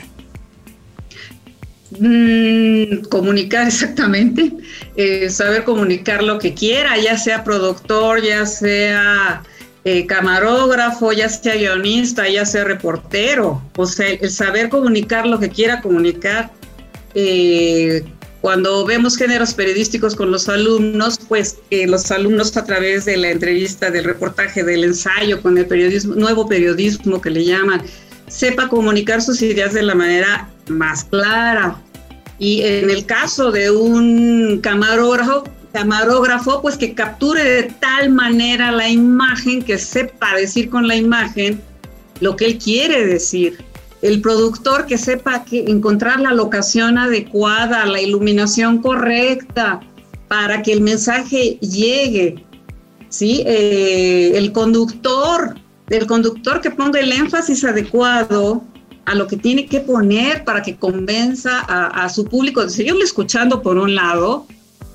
Mm, 1.97 3.03
comunicar 3.09 3.65
exactamente, 3.67 4.51
eh, 4.97 5.29
saber 5.29 5.63
comunicar 5.63 6.21
lo 6.21 6.37
que 6.37 6.53
quiera, 6.53 6.97
ya 6.97 7.17
sea 7.17 7.45
productor, 7.45 8.21
ya 8.21 8.45
sea 8.45 9.41
eh, 9.85 10.05
camarógrafo, 10.05 11.13
ya 11.13 11.29
sea 11.29 11.55
guionista, 11.55 12.27
ya 12.27 12.45
sea 12.45 12.65
reportero, 12.65 13.61
o 13.77 13.85
sea, 13.85 14.09
el 14.09 14.29
saber 14.29 14.67
comunicar 14.67 15.25
lo 15.25 15.39
que 15.39 15.47
quiera 15.47 15.79
comunicar. 15.79 16.51
Eh, 17.15 18.03
cuando 18.43 18.85
vemos 18.85 19.15
géneros 19.15 19.53
periodísticos 19.53 20.17
con 20.17 20.29
los 20.29 20.49
alumnos, 20.49 21.17
pues 21.29 21.59
los 21.71 22.11
alumnos 22.11 22.57
a 22.57 22.65
través 22.65 23.05
de 23.05 23.15
la 23.15 23.29
entrevista, 23.29 23.89
del 23.89 24.03
reportaje, 24.03 24.65
del 24.65 24.83
ensayo, 24.83 25.41
con 25.41 25.57
el 25.57 25.65
periodismo, 25.65 26.15
nuevo 26.15 26.45
periodismo 26.45 27.21
que 27.21 27.29
le 27.29 27.45
llaman, 27.45 27.81
sepa 28.27 28.67
comunicar 28.67 29.21
sus 29.21 29.41
ideas 29.41 29.73
de 29.73 29.83
la 29.83 29.95
manera 29.95 30.49
más 30.67 31.05
clara. 31.05 31.81
Y 32.37 32.63
en 32.63 32.89
el 32.89 33.05
caso 33.05 33.49
de 33.49 33.71
un 33.71 34.59
camarógrafo, 34.61 35.45
camarógrafo, 35.71 36.61
pues 36.61 36.75
que 36.75 36.93
capture 36.93 37.41
de 37.41 37.63
tal 37.79 38.09
manera 38.09 38.73
la 38.73 38.89
imagen, 38.89 39.63
que 39.63 39.77
sepa 39.77 40.35
decir 40.35 40.69
con 40.69 40.85
la 40.89 40.97
imagen 40.97 41.61
lo 42.19 42.35
que 42.35 42.47
él 42.47 42.57
quiere 42.57 43.07
decir. 43.07 43.57
El 44.03 44.19
productor 44.19 44.85
que 44.85 44.97
sepa 44.97 45.45
que 45.45 45.63
encontrar 45.63 46.19
la 46.19 46.33
locación 46.33 46.97
adecuada, 46.97 47.85
la 47.85 48.01
iluminación 48.01 48.81
correcta 48.81 49.79
para 50.27 50.61
que 50.61 50.73
el 50.73 50.81
mensaje 50.81 51.57
llegue. 51.61 52.43
¿sí? 53.07 53.43
Eh, 53.45 54.33
el 54.35 54.51
conductor, 54.51 55.55
el 55.89 56.05
conductor 56.05 56.59
que 56.59 56.69
ponga 56.69 56.99
el 56.99 57.13
énfasis 57.13 57.63
adecuado 57.63 58.61
a 59.05 59.15
lo 59.15 59.25
que 59.25 59.37
tiene 59.37 59.67
que 59.67 59.79
poner 59.79 60.43
para 60.43 60.61
que 60.61 60.75
convenza 60.75 61.61
a, 61.61 62.09
su 62.09 62.25
público 62.25 62.61
de 62.61 62.71
seguirle 62.71 63.05
escuchando 63.05 63.61
por 63.61 63.77
un 63.77 63.95
lado 63.95 64.45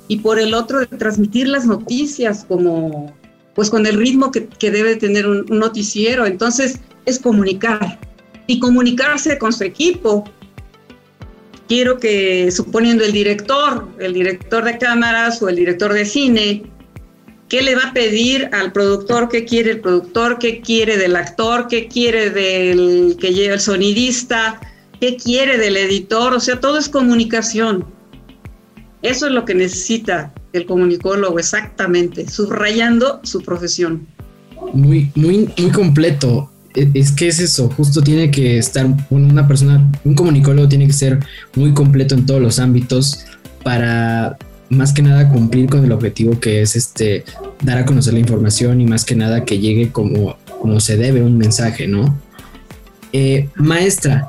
y 0.09 0.19
por 0.19 0.39
el 0.39 0.53
otro 0.53 0.81
de 0.81 0.87
transmitir 0.87 1.49
las 1.49 1.65
noticias 1.65 2.45
como 2.47 3.11
pues 3.55 3.71
con 3.71 3.87
el 3.87 3.97
ritmo 3.97 4.31
que, 4.31 4.49
debe 4.61 4.97
tener 4.97 5.27
un, 5.27 5.47
noticiero. 5.47 6.27
Entonces 6.27 6.79
es 7.07 7.19
comunicar 7.19 7.99
y 8.49 8.59
comunicarse 8.59 9.39
con 9.39 9.53
su 9.53 9.63
equipo. 9.63 10.25
Quiero 11.69 11.99
que, 11.99 12.51
suponiendo 12.51 13.05
el 13.05 13.13
director, 13.13 13.89
el 14.01 14.15
director 14.15 14.65
de 14.65 14.79
cámaras 14.79 15.41
o 15.41 15.49
el 15.49 15.55
director 15.55 15.93
de 15.93 16.05
cine, 16.05 16.65
¿Qué 17.49 17.63
le 17.63 17.75
va 17.75 17.85
a 17.85 17.93
pedir 17.95 18.51
al 18.53 18.73
productor? 18.73 19.31
¿Qué 19.31 19.47
quiere 19.47 19.71
el 19.71 19.81
productor? 19.81 20.39
¿Qué 20.39 20.61
quiere 20.61 20.99
del 20.99 21.17
actor? 21.17 21.67
¿Qué 21.67 21.89
quiere 21.89 22.29
del 22.29 23.17
que 23.19 23.33
lleva 23.33 23.55
el 23.55 23.61
sonidista? 23.61 24.61
¿Qué 25.01 25.17
quiere 25.17 25.57
del 25.57 25.79
editor? 25.79 26.35
O 26.35 26.41
sea, 26.41 26.61
todo 26.61 26.77
es 26.77 26.91
comunicación. 26.91 27.87
Eso 29.01 29.27
es 29.27 29.33
lo 29.33 29.47
que 29.47 29.55
necesita 29.55 30.35
el 30.53 30.67
comunicólogo 30.67 31.39
exactamente, 31.39 32.29
subrayando 32.29 33.21
su 33.23 33.43
profesión. 33.43 34.07
Muy, 34.75 35.11
muy, 35.15 35.49
muy 35.57 35.71
completo. 35.71 36.51
E, 36.75 36.91
es 36.95 37.13
que 37.13 37.29
es 37.29 37.41
eso, 37.41 37.71
justo 37.71 38.03
tiene 38.03 38.31
que 38.31 38.59
estar 38.59 38.87
una 39.11 39.47
persona, 39.47 39.91
un 40.05 40.15
comunicólogo 40.15 40.69
tiene 40.69 40.87
que 40.87 40.93
ser 40.93 41.19
muy 41.55 41.73
completo 41.73 42.15
en 42.15 42.27
todos 42.27 42.41
los 42.41 42.59
ámbitos 42.59 43.25
para 43.63 44.37
más 44.71 44.93
que 44.93 45.03
nada 45.03 45.31
cumplir 45.31 45.69
con 45.69 45.85
el 45.85 45.93
objetivo 45.93 46.39
que 46.39 46.61
es 46.61 46.77
este 46.77 47.25
dar 47.63 47.79
a 47.79 47.87
conocer 47.87 48.13
la 48.13 48.21
información 48.21 48.81
y 48.81 48.87
más 48.87 49.05
que 49.05 49.15
nada 49.15 49.45
que 49.45 49.59
llegue 49.59 49.91
como, 49.91 50.37
como 50.61 50.81
se 50.81 50.97
debe 50.97 51.23
un 51.23 51.39
mensaje, 51.39 51.89
¿no? 51.89 52.19
Eh, 53.13 53.49
maestra, 53.57 54.29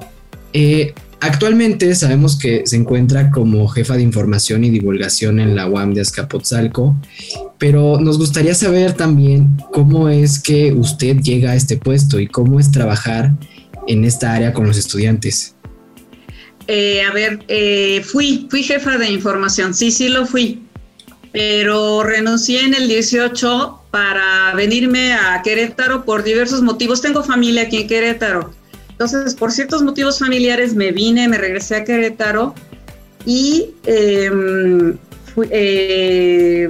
eh, 0.53 0.93
actualmente 1.21 1.93
sabemos 1.95 2.37
que 2.37 2.63
se 2.65 2.75
encuentra 2.75 3.31
como 3.31 3.67
jefa 3.67 3.95
de 3.95 4.03
información 4.03 4.63
y 4.63 4.69
divulgación 4.69 5.39
en 5.39 5.55
la 5.55 5.67
UAM 5.67 5.93
de 5.93 6.01
Azcapotzalco, 6.01 6.95
pero 7.57 7.99
nos 7.99 8.17
gustaría 8.17 8.55
saber 8.55 8.93
también 8.93 9.57
cómo 9.71 10.09
es 10.09 10.39
que 10.39 10.73
usted 10.73 11.17
llega 11.17 11.51
a 11.51 11.55
este 11.55 11.77
puesto 11.77 12.19
y 12.19 12.27
cómo 12.27 12.59
es 12.59 12.71
trabajar 12.71 13.31
en 13.87 14.05
esta 14.05 14.33
área 14.33 14.53
con 14.53 14.67
los 14.67 14.77
estudiantes. 14.77 15.55
Eh, 16.67 17.01
a 17.01 17.11
ver, 17.11 17.39
eh, 17.47 18.01
fui, 18.05 18.47
fui 18.49 18.61
jefa 18.63 18.97
de 18.97 19.09
información, 19.09 19.73
sí, 19.73 19.91
sí 19.91 20.07
lo 20.07 20.27
fui, 20.27 20.61
pero 21.31 22.03
renuncié 22.03 22.63
en 22.63 22.75
el 22.75 22.87
18 22.87 23.79
para 23.91 24.53
venirme 24.55 25.13
a 25.13 25.41
Querétaro 25.43 26.05
por 26.05 26.23
diversos 26.23 26.61
motivos. 26.61 27.01
Tengo 27.01 27.23
familia 27.23 27.63
aquí 27.63 27.77
en 27.77 27.87
Querétaro. 27.87 28.51
Entonces, 28.99 29.33
por 29.33 29.53
ciertos 29.53 29.81
motivos 29.81 30.19
familiares 30.19 30.75
me 30.75 30.91
vine, 30.91 31.29
me 31.29 31.37
regresé 31.37 31.77
a 31.77 31.85
Querétaro 31.85 32.53
y 33.25 33.73
em, 33.85 34.97
eh, 35.49 36.69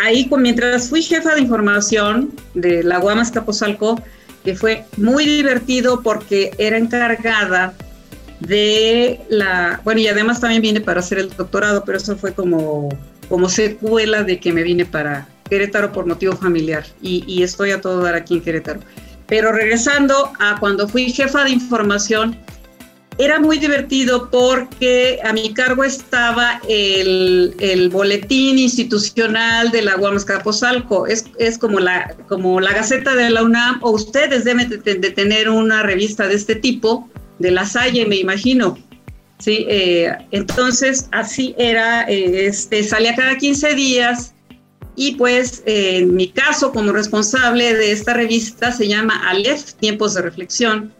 ahí 0.00 0.28
mientras 0.38 0.88
fui 0.88 1.02
jefa 1.02 1.36
de 1.36 1.42
información 1.42 2.32
de 2.54 2.82
la 2.82 2.98
Guamas 2.98 3.30
Capozalco, 3.30 4.02
que 4.44 4.56
fue 4.56 4.86
muy 4.96 5.24
divertido 5.24 6.02
porque 6.02 6.50
era 6.58 6.76
encargada 6.78 7.74
de 8.40 9.20
la, 9.28 9.80
bueno, 9.84 10.00
y 10.00 10.08
además 10.08 10.40
también 10.40 10.62
vine 10.62 10.80
para 10.80 10.98
hacer 10.98 11.18
el 11.18 11.28
doctorado, 11.28 11.84
pero 11.84 11.98
eso 11.98 12.16
fue 12.16 12.32
como, 12.32 12.88
como 13.28 13.48
secuela 13.48 14.24
de 14.24 14.40
que 14.40 14.52
me 14.52 14.64
vine 14.64 14.84
para 14.84 15.28
Querétaro 15.48 15.92
por 15.92 16.06
motivo 16.06 16.34
familiar 16.34 16.84
y, 17.00 17.22
y 17.28 17.44
estoy 17.44 17.70
a 17.70 17.80
todo 17.80 18.02
dar 18.02 18.16
aquí 18.16 18.34
en 18.34 18.40
Querétaro. 18.40 18.80
Pero 19.28 19.52
regresando 19.52 20.32
a 20.40 20.58
cuando 20.58 20.88
fui 20.88 21.12
jefa 21.12 21.44
de 21.44 21.50
información, 21.50 22.36
era 23.18 23.40
muy 23.40 23.58
divertido 23.58 24.30
porque 24.30 25.18
a 25.24 25.32
mi 25.32 25.52
cargo 25.52 25.84
estaba 25.84 26.60
el, 26.68 27.90
boletín 27.92 28.58
institucional 28.58 29.70
de 29.70 29.82
la 29.82 29.96
Guamas 29.96 30.24
Capozalco. 30.24 31.06
Es, 31.06 31.24
es, 31.38 31.58
como, 31.58 31.80
la, 31.80 32.14
como 32.28 32.60
la 32.60 32.72
Gaceta 32.72 33.14
de 33.14 33.30
la 33.30 33.42
UNAM, 33.42 33.80
o 33.82 33.90
ustedes 33.90 34.44
deben 34.44 34.68
de 34.68 35.10
tener 35.10 35.48
una 35.48 35.82
revista 35.82 36.28
de 36.28 36.34
este 36.34 36.54
tipo, 36.54 37.08
de 37.38 37.50
la 37.50 37.66
Salle, 37.66 38.06
me 38.06 38.16
imagino. 38.16 38.78
Sí, 39.38 39.66
eh, 39.68 40.10
entonces 40.32 41.08
así 41.12 41.54
era, 41.58 42.02
eh, 42.08 42.46
este, 42.46 42.82
salía 42.82 43.14
cada 43.14 43.36
15 43.36 43.74
días 43.74 44.34
y 44.98 45.14
pues 45.14 45.62
en 45.64 46.16
mi 46.16 46.28
caso 46.28 46.72
como 46.72 46.90
responsable 46.90 47.72
de 47.74 47.92
esta 47.92 48.14
revista 48.14 48.72
se 48.72 48.88
llama 48.88 49.28
Aleph, 49.28 49.74
Tiempos 49.74 50.14
de 50.14 50.22
Reflexión. 50.22 50.92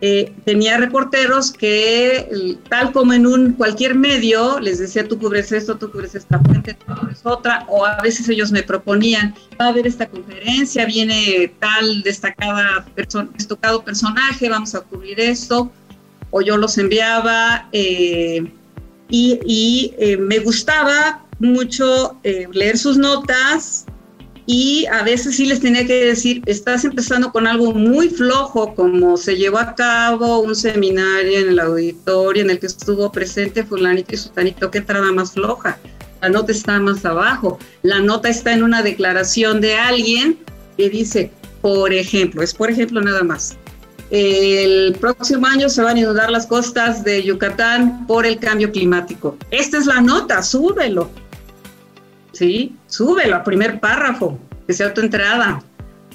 Eh, 0.00 0.32
tenía 0.44 0.76
reporteros 0.76 1.52
que, 1.52 2.58
tal 2.68 2.90
como 2.90 3.12
en 3.12 3.26
un 3.26 3.52
cualquier 3.52 3.94
medio, 3.94 4.58
les 4.58 4.80
decía, 4.80 5.06
tú 5.06 5.20
cubres 5.20 5.52
esto, 5.52 5.76
tú 5.76 5.90
cubres 5.90 6.16
esta 6.16 6.40
fuente, 6.40 6.74
tú 6.74 6.92
cubres 7.00 7.20
otra, 7.22 7.64
o 7.68 7.86
a 7.86 8.02
veces 8.02 8.28
ellos 8.28 8.50
me 8.50 8.64
proponían, 8.64 9.34
va 9.58 9.66
a 9.66 9.68
haber 9.68 9.86
esta 9.86 10.08
conferencia, 10.08 10.84
viene 10.84 11.54
tal 11.60 12.02
destacada 12.02 12.84
destacado 12.96 13.84
personaje, 13.84 14.48
vamos 14.48 14.74
a 14.74 14.80
cubrir 14.80 15.20
esto 15.20 15.70
o 16.32 16.42
yo 16.42 16.56
los 16.56 16.76
enviaba 16.76 17.68
eh, 17.70 18.44
y, 19.08 19.94
eh, 19.98 20.16
me 20.16 20.40
gustaba 20.40 21.23
mucho 21.44 22.18
eh, 22.24 22.48
leer 22.52 22.78
sus 22.78 22.96
notas 22.96 23.86
y 24.46 24.86
a 24.86 25.02
veces 25.02 25.36
sí 25.36 25.46
les 25.46 25.60
tenía 25.60 25.86
que 25.86 26.04
decir, 26.04 26.42
estás 26.46 26.84
empezando 26.84 27.32
con 27.32 27.46
algo 27.46 27.72
muy 27.72 28.10
flojo, 28.10 28.74
como 28.74 29.16
se 29.16 29.36
llevó 29.36 29.58
a 29.58 29.74
cabo 29.74 30.40
un 30.40 30.54
seminario 30.54 31.38
en 31.38 31.48
el 31.48 31.58
auditorio 31.58 32.42
en 32.42 32.50
el 32.50 32.58
que 32.58 32.66
estuvo 32.66 33.10
presente 33.10 33.64
fulanito 33.64 34.14
y 34.14 34.18
sutanito, 34.18 34.70
que 34.70 34.78
entrada 34.78 35.10
más 35.12 35.32
floja, 35.32 35.78
la 36.20 36.28
nota 36.28 36.52
está 36.52 36.78
más 36.78 37.04
abajo, 37.04 37.58
la 37.82 38.00
nota 38.00 38.28
está 38.28 38.52
en 38.52 38.62
una 38.62 38.82
declaración 38.82 39.60
de 39.60 39.76
alguien 39.76 40.38
que 40.76 40.90
dice, 40.90 41.30
por 41.62 41.94
ejemplo, 41.94 42.42
es 42.42 42.52
por 42.52 42.70
ejemplo 42.70 43.00
nada 43.00 43.22
más, 43.22 43.56
el 44.10 44.94
próximo 45.00 45.46
año 45.46 45.68
se 45.68 45.82
van 45.82 45.96
a 45.96 46.00
inundar 46.00 46.30
las 46.30 46.46
costas 46.46 47.02
de 47.02 47.22
Yucatán 47.22 48.06
por 48.06 48.26
el 48.26 48.38
cambio 48.38 48.70
climático. 48.70 49.36
Esta 49.50 49.78
es 49.78 49.86
la 49.86 50.00
nota, 50.00 50.42
súbelo. 50.42 51.10
¿Sí? 52.34 52.74
Súbelo 52.86 53.36
a 53.36 53.44
primer 53.44 53.80
párrafo, 53.80 54.38
que 54.66 54.72
sea 54.72 54.92
tu 54.92 55.00
entrada. 55.00 55.62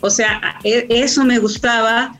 O 0.01 0.09
sea, 0.09 0.59
e, 0.63 0.85
eso 0.89 1.23
me 1.23 1.39
gustaba. 1.39 2.15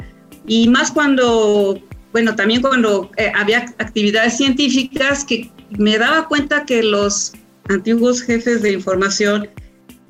Y 0.48 0.68
más 0.68 0.92
cuando, 0.92 1.80
bueno, 2.12 2.36
también 2.36 2.62
cuando 2.62 3.12
eh, 3.18 3.32
había 3.36 3.60
actividades 3.78 4.38
científicas 4.38 5.24
que 5.24 5.52
me 5.78 5.98
daba 5.98 6.28
cuenta 6.28 6.66
que 6.66 6.82
los 6.82 7.34
antiguos 7.68 8.22
jefes 8.22 8.62
de 8.62 8.72
información 8.72 9.50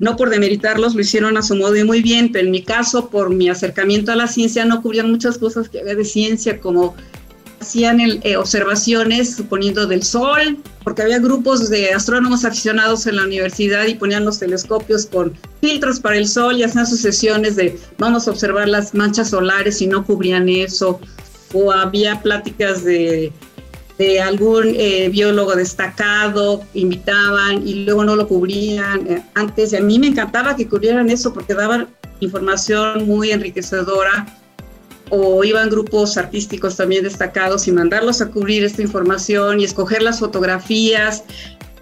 no 0.00 0.16
por 0.16 0.30
demeritarlos, 0.30 0.94
lo 0.94 1.02
hicieron 1.02 1.36
a 1.36 1.42
su 1.42 1.54
modo 1.54 1.76
y 1.76 1.84
muy 1.84 2.00
bien, 2.00 2.32
pero 2.32 2.46
en 2.46 2.50
mi 2.50 2.62
caso, 2.62 3.10
por 3.10 3.28
mi 3.28 3.50
acercamiento 3.50 4.10
a 4.10 4.16
la 4.16 4.26
ciencia, 4.26 4.64
no 4.64 4.80
cubrían 4.80 5.10
muchas 5.10 5.36
cosas 5.36 5.68
que 5.68 5.78
había 5.78 5.94
de 5.94 6.06
ciencia, 6.06 6.58
como 6.58 6.96
hacían 7.60 8.00
eh, 8.00 8.36
observaciones 8.36 9.36
suponiendo 9.36 9.86
del 9.86 10.02
Sol, 10.02 10.58
porque 10.82 11.02
había 11.02 11.18
grupos 11.18 11.68
de 11.68 11.92
astrónomos 11.92 12.44
aficionados 12.44 13.06
en 13.06 13.16
la 13.16 13.24
universidad 13.24 13.86
y 13.86 13.94
ponían 13.94 14.24
los 14.24 14.38
telescopios 14.38 15.06
con 15.06 15.34
filtros 15.60 16.00
para 16.00 16.16
el 16.16 16.26
Sol 16.26 16.58
y 16.58 16.64
hacían 16.64 16.86
sus 16.86 17.00
sesiones 17.00 17.56
de 17.56 17.78
vamos 17.98 18.26
a 18.26 18.30
observar 18.30 18.68
las 18.68 18.94
manchas 18.94 19.30
solares 19.30 19.80
y 19.82 19.86
no 19.86 20.04
cubrían 20.04 20.48
eso, 20.48 21.00
o 21.52 21.70
había 21.70 22.22
pláticas 22.22 22.84
de 22.84 23.32
de 24.00 24.18
algún 24.18 24.64
eh, 24.78 25.10
biólogo 25.10 25.54
destacado, 25.54 26.62
invitaban 26.72 27.68
y 27.68 27.84
luego 27.84 28.02
no 28.02 28.16
lo 28.16 28.26
cubrían 28.26 29.06
eh, 29.06 29.22
antes. 29.34 29.74
Y 29.74 29.76
a 29.76 29.82
mí 29.82 29.98
me 29.98 30.06
encantaba 30.06 30.56
que 30.56 30.66
cubrieran 30.66 31.10
eso 31.10 31.34
porque 31.34 31.52
daban 31.52 31.86
información 32.20 33.06
muy 33.06 33.30
enriquecedora 33.30 34.26
o 35.10 35.44
iban 35.44 35.68
grupos 35.68 36.16
artísticos 36.16 36.76
también 36.76 37.04
destacados 37.04 37.68
y 37.68 37.72
mandarlos 37.72 38.20
a 38.20 38.30
cubrir 38.30 38.64
esta 38.64 38.82
información 38.82 39.60
y 39.60 39.64
escoger 39.64 40.02
las 40.02 40.20
fotografías 40.20 41.24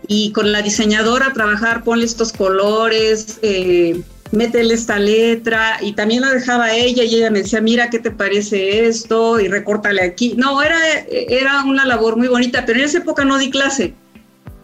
y 0.06 0.32
con 0.32 0.50
la 0.52 0.62
diseñadora 0.62 1.32
trabajar, 1.32 1.84
ponle 1.84 2.06
estos 2.06 2.32
colores. 2.32 3.38
Eh, 3.42 4.02
métele 4.30 4.74
esta 4.74 4.98
letra 4.98 5.78
y 5.80 5.92
también 5.92 6.22
la 6.22 6.32
dejaba 6.32 6.72
ella 6.72 7.04
y 7.04 7.14
ella 7.14 7.30
me 7.30 7.42
decía, 7.42 7.60
mira, 7.60 7.90
¿qué 7.90 7.98
te 7.98 8.10
parece 8.10 8.86
esto? 8.86 9.40
Y 9.40 9.48
recórtale 9.48 10.02
aquí. 10.02 10.34
No, 10.36 10.62
era, 10.62 10.78
era 11.08 11.64
una 11.64 11.86
labor 11.86 12.16
muy 12.16 12.28
bonita, 12.28 12.64
pero 12.66 12.78
en 12.78 12.86
esa 12.86 12.98
época 12.98 13.24
no 13.24 13.38
di 13.38 13.50
clase. 13.50 13.94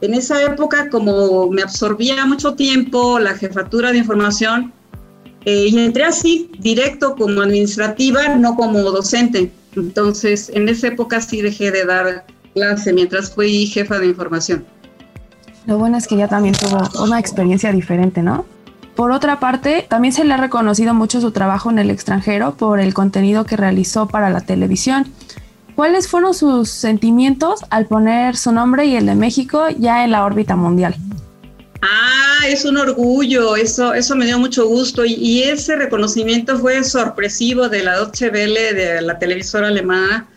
En 0.00 0.14
esa 0.14 0.42
época, 0.42 0.90
como 0.90 1.50
me 1.50 1.62
absorbía 1.62 2.26
mucho 2.26 2.54
tiempo 2.54 3.18
la 3.18 3.36
jefatura 3.36 3.92
de 3.92 3.98
información, 3.98 4.72
eh, 5.44 5.68
y 5.68 5.78
entré 5.78 6.04
así, 6.04 6.50
directo 6.58 7.14
como 7.16 7.42
administrativa, 7.42 8.28
no 8.36 8.54
como 8.56 8.78
docente. 8.80 9.52
Entonces, 9.76 10.50
en 10.54 10.68
esa 10.68 10.88
época 10.88 11.20
sí 11.20 11.42
dejé 11.42 11.70
de 11.70 11.84
dar 11.84 12.24
clase 12.54 12.92
mientras 12.92 13.34
fui 13.34 13.66
jefa 13.66 13.98
de 13.98 14.06
información. 14.06 14.64
Lo 15.66 15.78
bueno 15.78 15.96
es 15.96 16.06
que 16.06 16.16
ya 16.16 16.28
también 16.28 16.54
tuvo 16.54 17.02
una 17.02 17.18
experiencia 17.18 17.72
diferente, 17.72 18.22
¿no? 18.22 18.44
Por 18.94 19.10
otra 19.10 19.40
parte, 19.40 19.84
también 19.88 20.14
se 20.14 20.24
le 20.24 20.32
ha 20.32 20.36
reconocido 20.36 20.94
mucho 20.94 21.20
su 21.20 21.32
trabajo 21.32 21.70
en 21.70 21.78
el 21.78 21.90
extranjero 21.90 22.54
por 22.54 22.78
el 22.78 22.94
contenido 22.94 23.44
que 23.44 23.56
realizó 23.56 24.06
para 24.06 24.30
la 24.30 24.40
televisión. 24.40 25.06
¿Cuáles 25.74 26.06
fueron 26.06 26.34
sus 26.34 26.70
sentimientos 26.70 27.64
al 27.70 27.86
poner 27.86 28.36
su 28.36 28.52
nombre 28.52 28.86
y 28.86 28.94
el 28.94 29.06
de 29.06 29.16
México 29.16 29.68
ya 29.76 30.04
en 30.04 30.12
la 30.12 30.24
órbita 30.24 30.54
mundial? 30.54 30.94
Ah, 31.82 32.40
es 32.48 32.64
un 32.64 32.76
orgullo, 32.76 33.56
eso, 33.56 33.92
eso 33.94 34.16
me 34.16 34.26
dio 34.26 34.38
mucho 34.38 34.66
gusto 34.66 35.04
y, 35.04 35.42
ese 35.42 35.76
reconocimiento 35.76 36.58
fue 36.58 36.82
sorpresivo 36.84 37.68
de 37.68 37.82
la 37.82 37.96
Deutsche 37.96 38.30
Welle, 38.30 38.74
de 38.74 39.02
la 39.02 39.18
televisora 39.18 39.68
alemana. 39.68 40.28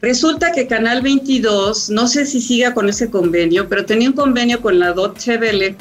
Resulta 0.00 0.52
que 0.52 0.66
Canal 0.66 1.02
22, 1.02 1.90
no 1.90 2.06
sé 2.06 2.24
si 2.24 2.40
siga 2.40 2.72
con 2.72 2.88
ese 2.88 3.10
convenio, 3.10 3.68
pero 3.68 3.84
tenía 3.84 4.08
un 4.08 4.14
convenio 4.14 4.60
con 4.60 4.78
la 4.78 4.92
Deutsche 4.92 5.36
Welle 5.36 5.76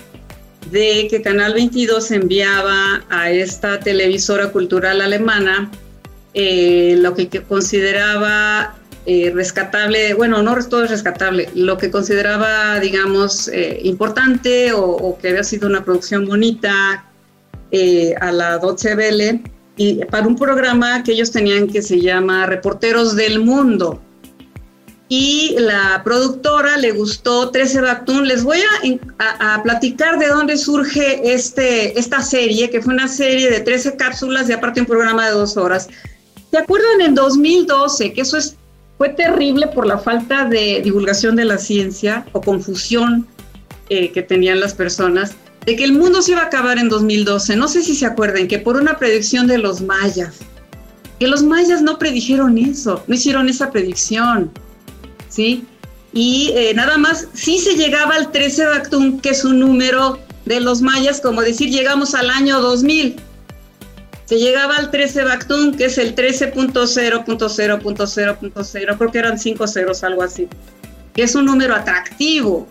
de 0.71 1.07
que 1.09 1.21
Canal 1.21 1.53
22 1.53 2.11
enviaba 2.11 3.05
a 3.09 3.31
esta 3.31 3.79
televisora 3.79 4.51
cultural 4.51 5.01
alemana 5.01 5.71
eh, 6.33 6.95
lo 6.99 7.15
que, 7.15 7.29
consideraba 7.29 8.75
eh, 9.07 9.31
rescatable, 9.33 10.13
bueno, 10.13 10.43
no 10.43 10.55
todo 10.67 10.83
es 10.83 10.91
rescatable, 10.91 11.49
lo 11.55 11.77
que 11.77 11.89
consideraba, 11.89 12.79
digamos, 12.79 13.47
eh, 13.47 13.79
importante 13.83 14.73
o, 14.73 15.17
que 15.19 15.29
había 15.29 15.43
sido 15.43 15.67
una 15.67 15.83
producción 15.83 16.25
bonita 16.25 17.03
a 18.21 18.31
la 18.31 18.59
Deutsche 18.59 18.95
Welle, 18.95 19.41
y 19.75 20.05
para 20.05 20.27
un 20.27 20.35
programa 20.35 21.03
que 21.03 21.13
ellos 21.13 21.31
tenían 21.31 21.67
que 21.67 21.81
se 21.81 21.99
llama 21.99 22.45
Reporteros 22.45 23.15
del 23.15 23.39
Mundo 23.39 24.01
y 25.09 25.55
la 25.57 26.01
productora 26.03 26.77
le 26.77 26.91
gustó 26.91 27.49
13 27.49 27.81
Bactún. 27.81 28.27
Les 28.27 28.43
voy 28.43 28.59
a, 29.19 29.63
platicar 29.63 30.19
de 30.19 30.27
dónde 30.27 30.57
surge 30.57 31.33
este, 31.33 31.97
esta 31.97 32.21
serie, 32.21 32.69
que 32.69 32.81
fue 32.81 32.93
una 32.93 33.07
serie 33.07 33.49
de 33.49 33.61
13 33.61 33.95
cápsulas 33.95 34.49
y 34.49 34.53
aparte 34.53 34.81
un 34.81 34.85
programa 34.85 35.25
de 35.27 35.31
dos 35.31 35.55
horas. 35.55 35.87
¿Se 36.51 36.57
acuerdan 36.57 37.01
en 37.01 37.15
2012 37.15 38.13
que 38.13 38.21
eso 38.21 38.37
es, 38.37 38.56
fue 38.97 39.09
terrible 39.09 39.67
por 39.67 39.85
la 39.85 39.97
falta 39.97 40.45
de 40.45 40.81
divulgación 40.83 41.35
de 41.35 41.45
la 41.45 41.57
ciencia 41.57 42.25
o 42.31 42.41
confusión 42.41 43.27
eh, 43.89 44.11
que 44.11 44.21
tenían 44.21 44.59
las 44.59 44.73
personas? 44.73 45.35
De 45.65 45.75
que 45.75 45.83
el 45.83 45.93
mundo 45.93 46.21
se 46.21 46.31
iba 46.31 46.41
a 46.41 46.45
acabar 46.45 46.79
en 46.79 46.89
2012. 46.89 47.55
No 47.55 47.67
sé 47.67 47.83
si 47.83 47.93
se 47.95 48.05
acuerdan 48.05 48.47
que 48.47 48.59
por 48.59 48.77
una 48.77 48.97
predicción 48.97 49.47
de 49.47 49.57
los 49.57 49.81
mayas, 49.81 50.37
que 51.19 51.27
los 51.27 51.43
mayas 51.43 51.81
no 51.81 51.99
predijeron 51.99 52.57
eso, 52.57 53.03
no 53.07 53.15
hicieron 53.15 53.49
esa 53.49 53.71
predicción 53.71 54.51
¿sí? 55.29 55.65
Y 56.13 56.51
eh, 56.55 56.73
nada 56.73 56.97
más, 56.97 57.27
sí 57.33 57.59
se 57.59 57.75
llegaba 57.75 58.15
al 58.15 58.31
13 58.31 58.65
Bactún, 58.65 59.19
que 59.19 59.29
es 59.29 59.45
un 59.45 59.59
número 59.59 60.19
de 60.45 60.59
los 60.59 60.81
mayas, 60.81 61.21
como 61.21 61.41
decir, 61.41 61.69
llegamos 61.69 62.15
al 62.15 62.29
año 62.29 62.59
2000. 62.59 63.17
Se 64.27 64.37
llegaba 64.37 64.75
al 64.75 64.91
13 64.91 65.23
Bactún, 65.23 65.77
que 65.77 65.85
es 65.85 65.97
el 65.97 66.13
13.0.0.0.0, 66.13 68.97
creo 68.97 69.11
que 69.11 69.19
eran 69.19 69.39
cinco 69.39 69.65
ceros, 69.67 70.03
algo 70.03 70.21
así, 70.21 70.49
es 71.15 71.33
un 71.33 71.45
número 71.45 71.73
atractivo, 71.73 72.67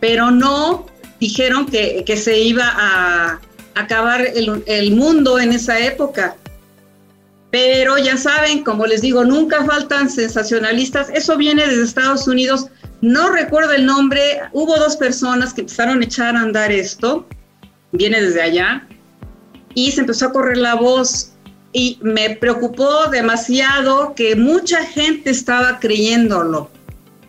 pero 0.00 0.30
no 0.30 0.86
dijeron 1.20 1.66
que, 1.66 2.02
que 2.06 2.16
se 2.16 2.38
iba 2.38 2.64
a 2.66 3.42
acabar 3.74 4.22
el, 4.22 4.64
el 4.66 4.92
mundo 4.92 5.38
en 5.38 5.52
esa 5.52 5.78
época. 5.78 6.34
Pero 7.50 7.98
ya 7.98 8.16
saben, 8.16 8.64
como 8.64 8.86
les 8.86 9.02
digo, 9.02 9.22
nunca 9.24 9.64
faltan 9.64 10.08
sensacionalistas. 10.10 11.08
Eso 11.10 11.36
viene 11.36 11.66
desde 11.66 11.84
Estados 11.84 12.26
Unidos. 12.26 12.68
No 13.00 13.30
recuerdo 13.30 13.70
el 13.72 13.86
nombre. 13.86 14.40
Hubo 14.52 14.76
dos 14.76 14.96
personas 14.96 15.54
que 15.54 15.60
empezaron 15.60 16.00
a 16.00 16.04
echar 16.04 16.34
a 16.34 16.40
andar 16.40 16.72
esto. 16.72 17.28
Viene 17.92 18.20
desde 18.20 18.42
allá. 18.42 18.84
Y 19.74 19.92
se 19.92 20.00
empezó 20.00 20.26
a 20.26 20.32
correr 20.32 20.56
la 20.56 20.74
voz. 20.74 21.32
Y 21.72 21.98
me 22.02 22.30
preocupó 22.36 23.08
demasiado 23.10 24.14
que 24.14 24.36
mucha 24.36 24.84
gente 24.84 25.30
estaba 25.30 25.80
creyéndolo. 25.80 26.70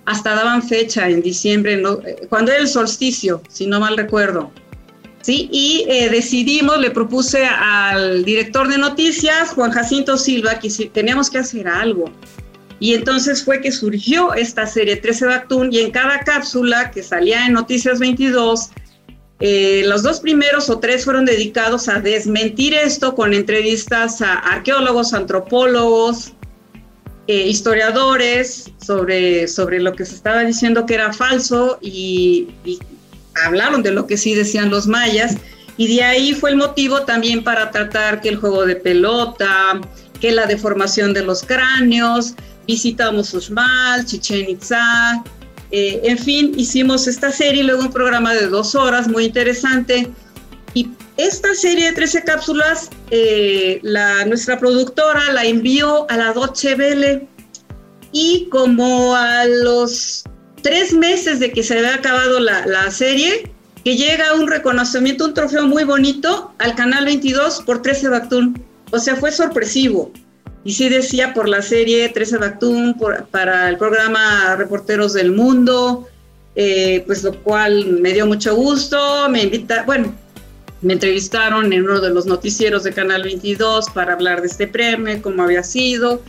Hasta 0.05 0.36
daban 0.36 0.62
fecha 0.62 1.10
en 1.10 1.21
diciembre, 1.23 1.81
cuando 2.29 2.51
era 2.51 2.62
el 2.62 2.67
solsticio, 2.67 3.41
si 3.49 3.65
no 3.65 3.79
mal 3.79 3.97
recuerdo. 3.97 4.51
¿sí? 5.25 5.49
Y 5.51 5.86
eh, 5.89 6.10
decidimos, 6.10 6.77
le 6.77 6.91
propuse 6.91 7.43
al 7.43 8.23
director 8.23 8.67
de 8.67 8.77
noticias, 8.77 9.49
Juan 9.49 9.71
Jacinto 9.71 10.17
Silva, 10.17 10.60
que 10.60 10.69
si 10.69 10.86
teníamos 10.89 11.31
que 11.31 11.39
hacer 11.39 11.67
algo. 11.67 12.12
Y 12.79 12.93
entonces 12.93 13.43
fue 13.43 13.62
que 13.62 13.71
surgió 13.71 14.36
esta 14.36 14.67
serie 14.67 14.97
13 14.97 15.25
Bactún 15.25 15.73
y 15.73 15.79
en 15.79 15.91
cada 15.91 16.19
cápsula 16.19 16.91
que 16.91 17.01
salía 17.01 17.47
en 17.47 17.53
Noticias 17.53 17.99
22, 17.99 18.69
eh, 19.39 19.84
los 19.86 20.04
dos 20.04 20.21
primeros 20.21 20.69
o 20.69 20.80
tres 20.80 21.04
fueron 21.04 21.26
dedicados 21.26 21.89
a 21.89 22.00
desmentir 22.00 22.74
esto 22.74 23.15
con 23.15 23.34
entrevistas 23.34 24.21
a 24.21 24.34
arqueólogos, 24.34 25.13
antropólogos, 25.13 26.34
eh, 27.28 27.48
historiadores 27.48 28.71
sobre, 28.84 29.48
sobre 29.48 29.82
lo 29.82 29.93
que 29.93 30.06
se 30.06 30.15
estaba 30.15 30.43
diciendo 30.43 30.86
que 30.86 30.93
era 30.93 31.12
falso 31.12 31.80
y, 31.82 32.48
y 32.63 32.80
hablaron 33.43 33.84
de 33.84 33.91
lo 33.91 34.08
que 34.08 34.15
sí 34.15 34.36
decían 34.36 34.69
los 34.69 34.88
mayas. 34.88 35.36
Y 35.78 35.93
de 35.93 36.04
ahí 36.04 36.34
fue 36.34 36.52
el 36.52 36.56
motivo 36.56 37.02
también 37.02 37.43
para 37.43 37.71
tratar 37.71 38.21
que 38.21 38.30
el 38.30 38.38
juego 38.38 38.65
de 38.65 38.78
pelota, 38.78 39.82
que 40.21 40.32
la 40.32 40.45
deformación 40.45 41.13
de 41.13 41.24
los 41.24 41.43
cráneos, 41.43 42.36
visitamos 42.65 43.34
Uxmal, 43.34 44.06
Chichen 44.06 44.50
Itza, 44.50 45.24
eh, 45.71 46.01
en 46.04 46.17
fin, 46.17 46.54
hicimos 46.58 47.08
esta 47.08 47.32
serie 47.32 47.63
luego 47.63 47.82
un 47.82 47.91
programa 47.91 48.34
de 48.34 48.47
dos 48.47 48.75
horas 48.75 49.08
muy 49.08 49.25
interesante. 49.25 50.10
Y 50.73 50.89
esta 51.17 51.54
serie 51.56 51.88
de 51.88 51.93
13 51.93 52.23
cápsulas, 52.23 52.89
eh, 53.12 53.80
la, 53.82 54.25
nuestra 54.25 54.60
productora 54.60 55.32
la 55.32 55.45
envió 55.45 56.10
a 56.10 56.17
la 56.17 56.34
Deutsche 56.34 56.75
y 58.12 58.47
como 58.49 59.15
a 59.15 59.45
los 59.45 60.23
tres 60.62 60.93
meses 60.93 61.39
de 61.39 61.51
que 61.51 61.63
se 61.63 61.78
había 61.78 61.95
acabado 61.95 62.39
la, 62.39 62.89
serie, 62.91 63.51
que 63.84 63.95
llega 63.95 64.34
un 64.34 64.47
reconocimiento, 64.47 65.25
un 65.25 65.34
trofeo 65.34 65.67
muy 65.67 65.84
bonito 65.84 66.54
al 66.58 66.75
Canal 66.75 67.06
22 67.06 67.63
por 67.65 67.82
13 67.82 68.10
Bactún. 68.10 68.63
O 68.91 68.99
sea, 68.99 69.15
fue 69.15 69.32
sorpresivo. 69.32 70.12
Y 70.65 70.73
sí 70.73 70.89
decía 70.89 71.32
por 71.34 71.47
la 71.47 71.62
serie 71.62 72.10
13 72.10 72.39
Bactún, 72.39 72.97
para 73.30 73.69
el 73.69 73.78
programa 73.78 74.56
Reporteros 74.56 75.13
del 75.13 75.32
Mundo, 75.32 76.08
eh, 76.56 77.04
pues 77.06 77.21
lo 77.21 77.36
cual 77.43 77.99
me 78.01 78.13
dio 78.13 78.25
mucho 78.25 78.56
gusto. 78.56 79.30
Me 79.30 79.43
invita, 79.43 79.84
bueno, 79.84 80.15
me 80.82 80.93
entrevistaron 80.93 81.71
en 81.71 81.84
uno 81.84 82.01
de 82.01 82.10
los 82.10 82.25
noticieros 82.25 82.84
de 82.84 82.93
Canal 82.93 83.21
22 83.21 83.91
para 83.91 84.13
hablar 84.13 84.41
de 84.41 84.47
este 84.47 84.65
premio, 84.67 85.21
cómo 85.21 85.43
había 85.43 85.62
sido. 85.62 86.23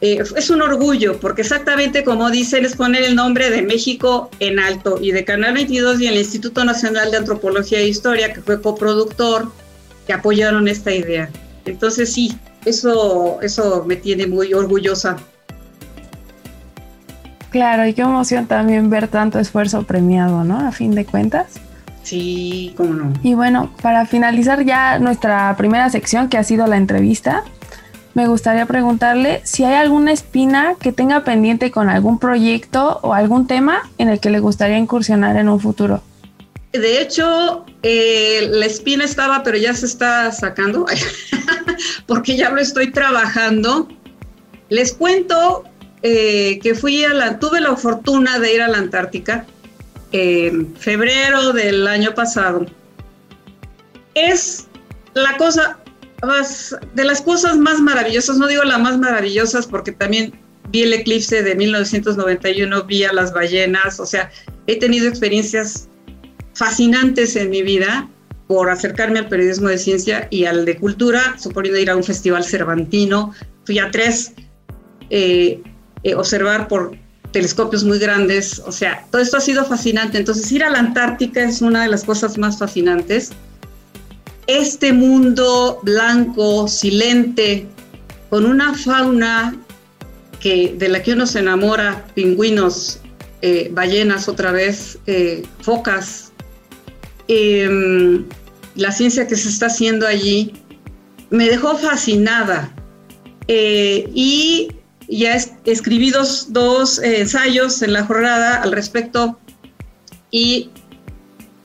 eh, 0.00 0.22
es 0.36 0.48
un 0.48 0.62
orgullo, 0.62 1.20
porque 1.20 1.42
exactamente 1.42 2.02
como 2.02 2.30
dicen, 2.30 2.64
es 2.64 2.76
poner 2.76 3.02
el 3.02 3.14
nombre 3.14 3.50
de 3.50 3.60
México 3.60 4.30
en 4.40 4.58
alto 4.58 4.98
y 5.02 5.12
de 5.12 5.24
Canal 5.24 5.52
22 5.52 6.00
y 6.00 6.06
el 6.06 6.16
Instituto 6.16 6.64
Nacional 6.64 7.10
de 7.10 7.18
Antropología 7.18 7.80
e 7.80 7.88
Historia, 7.88 8.32
que 8.32 8.40
fue 8.40 8.60
coproductor, 8.62 9.52
que 10.06 10.14
apoyaron 10.14 10.66
esta 10.66 10.94
idea. 10.94 11.28
Entonces 11.66 12.12
sí, 12.12 12.38
eso, 12.66 13.40
eso 13.40 13.84
me 13.86 13.96
tiene 13.96 14.26
muy 14.26 14.52
orgullosa. 14.52 15.16
Claro, 17.50 17.86
y 17.86 17.94
qué 17.94 18.02
emoción 18.02 18.46
también 18.46 18.90
ver 18.90 19.08
tanto 19.08 19.38
esfuerzo 19.38 19.84
premiado, 19.84 20.44
¿no? 20.44 20.58
A 20.58 20.72
fin 20.72 20.94
de 20.94 21.06
cuentas. 21.06 21.54
Sí, 22.02 22.74
cómo 22.76 22.92
no. 22.92 23.12
Y 23.22 23.34
bueno, 23.34 23.70
para 23.80 24.04
finalizar 24.04 24.64
ya 24.64 24.98
nuestra 24.98 25.54
primera 25.56 25.88
sección, 25.88 26.28
que 26.28 26.38
ha 26.38 26.44
sido 26.44 26.66
la 26.66 26.76
entrevista, 26.76 27.44
me 28.14 28.26
gustaría 28.28 28.66
preguntarle 28.66 29.40
si 29.44 29.64
hay 29.64 29.74
alguna 29.74 30.12
espina 30.12 30.74
que 30.80 30.92
tenga 30.92 31.22
pendiente 31.24 31.70
con 31.70 31.88
algún 31.88 32.18
proyecto 32.18 32.98
o 33.02 33.14
algún 33.14 33.46
tema 33.46 33.78
en 33.98 34.08
el 34.08 34.20
que 34.20 34.30
le 34.30 34.40
gustaría 34.40 34.78
incursionar 34.78 35.36
en 35.36 35.48
un 35.48 35.60
futuro. 35.60 36.02
De 36.72 37.00
hecho, 37.00 37.64
eh, 37.82 38.48
la 38.50 38.66
espina 38.66 39.04
estaba, 39.04 39.42
pero 39.42 39.56
ya 39.56 39.74
se 39.74 39.86
está 39.86 40.30
sacando, 40.32 40.86
porque 42.06 42.36
ya 42.36 42.50
lo 42.50 42.60
estoy 42.60 42.92
trabajando. 42.92 43.88
Les 44.68 44.92
cuento 44.92 45.64
eh, 46.02 46.58
que 46.62 46.74
fui 46.74 47.04
a 47.04 47.14
la, 47.14 47.38
tuve 47.38 47.60
la 47.60 47.76
fortuna 47.76 48.38
de 48.38 48.54
ir 48.54 48.62
a 48.62 48.68
la 48.68 48.78
Antártica 48.78 49.46
en 50.12 50.76
febrero 50.76 51.52
del 51.52 51.86
año 51.86 52.14
pasado. 52.14 52.66
Es 54.14 54.66
la 55.14 55.36
cosa 55.36 55.78
de 56.94 57.04
las 57.04 57.20
cosas 57.22 57.56
más 57.56 57.80
maravillosas, 57.80 58.38
no 58.38 58.46
digo 58.46 58.64
las 58.64 58.80
más 58.80 58.98
maravillosas 58.98 59.66
porque 59.66 59.92
también 59.92 60.32
vi 60.70 60.82
el 60.82 60.92
eclipse 60.92 61.42
de 61.42 61.54
1991, 61.54 62.84
vi 62.84 63.04
a 63.04 63.12
las 63.12 63.32
ballenas, 63.32 64.00
o 64.00 64.06
sea, 64.06 64.30
he 64.66 64.78
tenido 64.78 65.08
experiencias 65.08 65.88
fascinantes 66.56 67.36
en 67.36 67.50
mi 67.50 67.62
vida 67.62 68.08
por 68.48 68.70
acercarme 68.70 69.18
al 69.18 69.28
periodismo 69.28 69.68
de 69.68 69.76
ciencia 69.76 70.26
y 70.30 70.46
al 70.46 70.64
de 70.64 70.78
cultura, 70.78 71.36
suponiendo 71.38 71.78
ir 71.78 71.90
a 71.90 71.96
un 71.96 72.04
festival 72.04 72.44
cervantino, 72.44 73.32
fui 73.64 73.78
a 73.78 73.90
tres, 73.90 74.32
eh, 75.10 75.60
eh, 76.02 76.14
observar 76.14 76.66
por 76.68 76.96
telescopios 77.32 77.84
muy 77.84 77.98
grandes, 77.98 78.62
o 78.64 78.72
sea, 78.72 79.04
todo 79.10 79.20
esto 79.20 79.36
ha 79.36 79.40
sido 79.40 79.64
fascinante, 79.66 80.16
entonces 80.16 80.50
ir 80.50 80.64
a 80.64 80.70
la 80.70 80.78
Antártica 80.78 81.42
es 81.42 81.60
una 81.60 81.82
de 81.82 81.88
las 81.88 82.04
cosas 82.04 82.38
más 82.38 82.58
fascinantes. 82.58 83.32
Este 84.46 84.92
mundo 84.92 85.80
blanco, 85.82 86.68
silente, 86.68 87.66
con 88.30 88.46
una 88.46 88.72
fauna 88.74 89.54
que, 90.40 90.74
de 90.78 90.88
la 90.88 91.02
que 91.02 91.12
uno 91.12 91.26
se 91.26 91.40
enamora, 91.40 92.06
pingüinos, 92.14 93.00
eh, 93.42 93.68
ballenas 93.72 94.28
otra 94.28 94.52
vez, 94.52 94.98
focas, 95.60 96.25
em, 97.28 98.24
la 98.74 98.92
ciencia 98.92 99.26
que 99.26 99.36
se 99.36 99.48
está 99.48 99.66
haciendo 99.66 100.06
allí, 100.06 100.52
me 101.30 101.46
dejó 101.48 101.76
fascinada. 101.76 102.72
Eh, 103.48 104.10
y 104.14 104.68
ya 105.08 105.36
escribí 105.64 106.10
dos, 106.10 106.52
dos 106.52 106.98
ensayos 106.98 107.80
en 107.82 107.92
la 107.92 108.04
jornada 108.04 108.60
al 108.62 108.72
respecto 108.72 109.38
y 110.30 110.70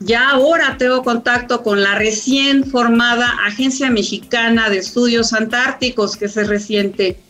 ya 0.04 0.30
ahora 0.30 0.76
tengo 0.78 1.02
contacto 1.02 1.62
con 1.62 1.82
la 1.82 1.94
recién 1.96 2.64
formada 2.64 3.28
Agencia 3.46 3.90
Mexicana 3.90 4.68
de 4.68 4.78
Estudios 4.78 5.32
Antárticos, 5.32 6.16
que 6.16 6.24
es 6.24 6.34
reciente, 6.34 7.20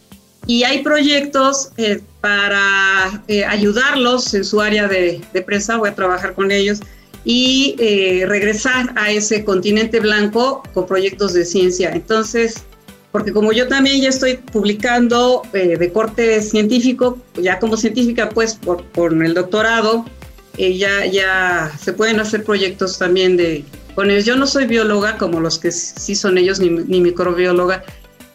y 0.46 0.64
hay 0.64 0.82
proyectos 0.82 1.70
eh, 1.76 2.00
para 2.20 3.22
eh, 3.28 3.44
ayudarlos 3.44 4.32
en 4.34 4.44
su 4.44 4.60
área 4.60 4.88
de, 4.88 5.20
prensa, 5.44 5.76
voy 5.76 5.90
a 5.90 5.94
trabajar 5.94 6.34
con 6.34 6.50
ellos, 6.50 6.80
y 7.24 7.76
eh, 7.78 8.24
regresar 8.26 8.92
a 8.96 9.10
ese 9.10 9.44
continente 9.44 10.00
blanco 10.00 10.62
con 10.74 10.86
proyectos 10.86 11.32
de 11.34 11.44
ciencia. 11.44 11.90
Entonces, 11.92 12.64
porque 13.12 13.32
como 13.32 13.52
yo 13.52 13.68
también 13.68 14.00
ya 14.00 14.08
estoy 14.08 14.36
publicando 14.36 15.42
de 15.52 15.92
corte 15.92 16.40
científico, 16.40 17.18
ya 17.34 17.58
como 17.58 17.76
científica, 17.76 18.30
pues 18.30 18.54
por, 18.54 18.82
por 18.84 19.12
el 19.12 19.34
doctorado, 19.34 20.06
eh, 20.58 20.76
ya, 20.76 21.06
ya 21.06 21.72
se 21.80 21.94
pueden 21.94 22.20
hacer 22.20 22.44
proyectos 22.44 22.98
también 22.98 23.36
de 23.36 23.64
con 23.94 24.10
ellos. 24.10 24.24
Yo 24.24 24.36
no 24.36 24.46
soy 24.46 24.66
bióloga 24.66 25.16
como 25.16 25.40
los 25.40 25.58
que 25.58 25.70
sí 25.70 26.14
son 26.14 26.38
ellos, 26.38 26.60
ni, 26.60 27.00
microbióloga, 27.00 27.84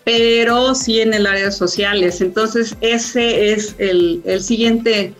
pero 0.04 0.74
sí 0.74 1.02
en 1.02 1.14
el 1.14 1.28
área 1.28 1.46
de 1.46 1.52
sociales. 1.52 2.22
Entonces, 2.22 2.76
ese 2.82 3.52
es 3.52 3.76
el, 3.78 4.22
el 4.26 4.42
siguiente 4.42 5.14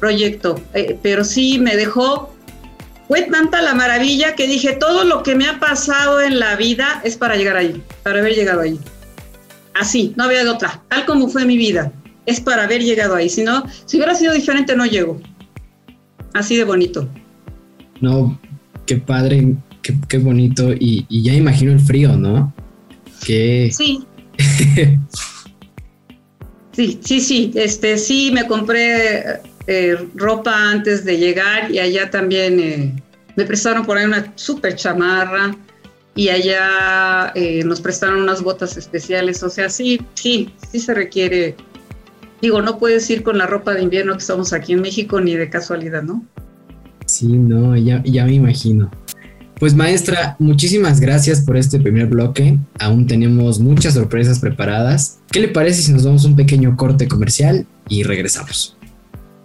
proyecto. 0.00 0.60
Eh, 0.74 0.98
pero 1.02 1.24
sí 1.24 1.58
me 1.58 1.76
dejó, 1.76 2.34
fue 3.10 3.22
tanta 3.22 3.60
la 3.60 3.74
maravilla 3.74 4.36
que 4.36 4.46
dije, 4.46 4.74
todo 4.74 5.02
lo 5.02 5.24
que 5.24 5.34
me 5.34 5.48
ha 5.48 5.58
pasado 5.58 6.20
en 6.20 6.38
la 6.38 6.54
vida 6.54 7.00
es 7.02 7.16
para 7.16 7.34
llegar 7.34 7.56
ahí, 7.56 7.82
para 8.04 8.20
haber 8.20 8.36
llegado 8.36 8.60
ahí. 8.60 8.78
Así, 9.74 10.14
no 10.16 10.22
había 10.22 10.44
de 10.44 10.50
otra, 10.50 10.80
tal 10.86 11.06
como 11.06 11.26
fue 11.26 11.44
mi 11.44 11.56
vida, 11.56 11.92
es 12.24 12.40
para 12.40 12.62
haber 12.62 12.84
llegado 12.84 13.16
ahí. 13.16 13.28
Si 13.28 13.42
no, 13.42 13.64
si 13.84 13.96
hubiera 13.96 14.14
sido 14.14 14.32
diferente, 14.32 14.76
no 14.76 14.86
llego. 14.86 15.20
Así 16.34 16.56
de 16.56 16.62
bonito. 16.62 17.08
No, 18.00 18.40
qué 18.86 18.98
padre, 18.98 19.56
qué, 19.82 20.18
bonito. 20.18 20.72
Y, 20.72 21.04
ya 21.10 21.34
imagino 21.34 21.72
el 21.72 21.80
frío, 21.80 22.16
¿no? 22.16 22.54
Que... 23.26 23.72
Sí. 23.76 24.04
sí, 26.70 27.00
sí, 27.02 27.20
sí. 27.20 27.50
Este, 27.56 27.98
sí, 27.98 28.30
me 28.32 28.46
compré 28.46 29.40
eh, 29.70 29.96
ropa 30.16 30.52
antes 30.70 31.04
de 31.04 31.16
llegar 31.16 31.70
y 31.70 31.78
allá 31.78 32.10
también 32.10 32.58
eh, 32.60 33.02
me 33.36 33.44
prestaron 33.44 33.86
por 33.86 33.96
ahí 33.96 34.04
una 34.04 34.32
súper 34.34 34.74
chamarra 34.74 35.56
y 36.14 36.28
allá 36.28 37.32
eh, 37.36 37.62
nos 37.64 37.80
prestaron 37.80 38.22
unas 38.22 38.42
botas 38.42 38.76
especiales. 38.76 39.42
O 39.42 39.48
sea, 39.48 39.70
sí, 39.70 40.00
sí, 40.14 40.52
sí 40.70 40.80
se 40.80 40.92
requiere 40.92 41.56
Digo, 42.42 42.62
no 42.62 42.78
puedes 42.78 43.08
ir 43.10 43.22
con 43.22 43.36
la 43.36 43.46
ropa 43.46 43.74
de 43.74 43.82
invierno 43.82 44.12
que 44.14 44.20
estamos 44.20 44.52
aquí 44.52 44.72
en 44.72 44.80
México 44.80 45.20
ni 45.20 45.36
de 45.36 45.50
casualidad, 45.50 46.02
¿no? 46.02 46.24
Sí, 47.04 47.26
no, 47.26 47.76
ya, 47.76 48.02
ya 48.04 48.24
me 48.24 48.34
imagino. 48.34 48.90
Pues 49.58 49.74
maestra, 49.74 50.36
muchísimas 50.38 51.00
gracias 51.00 51.42
por 51.42 51.58
este 51.58 51.78
primer 51.78 52.06
bloque. 52.06 52.58
Aún 52.78 53.06
tenemos 53.06 53.60
muchas 53.60 53.92
sorpresas 53.92 54.38
preparadas. 54.38 55.18
¿Qué 55.30 55.40
le 55.40 55.48
parece 55.48 55.82
si 55.82 55.92
nos 55.92 56.04
damos 56.04 56.24
un 56.24 56.34
pequeño 56.34 56.76
corte 56.78 57.08
comercial 57.08 57.66
y 57.88 58.04
regresamos? 58.04 58.79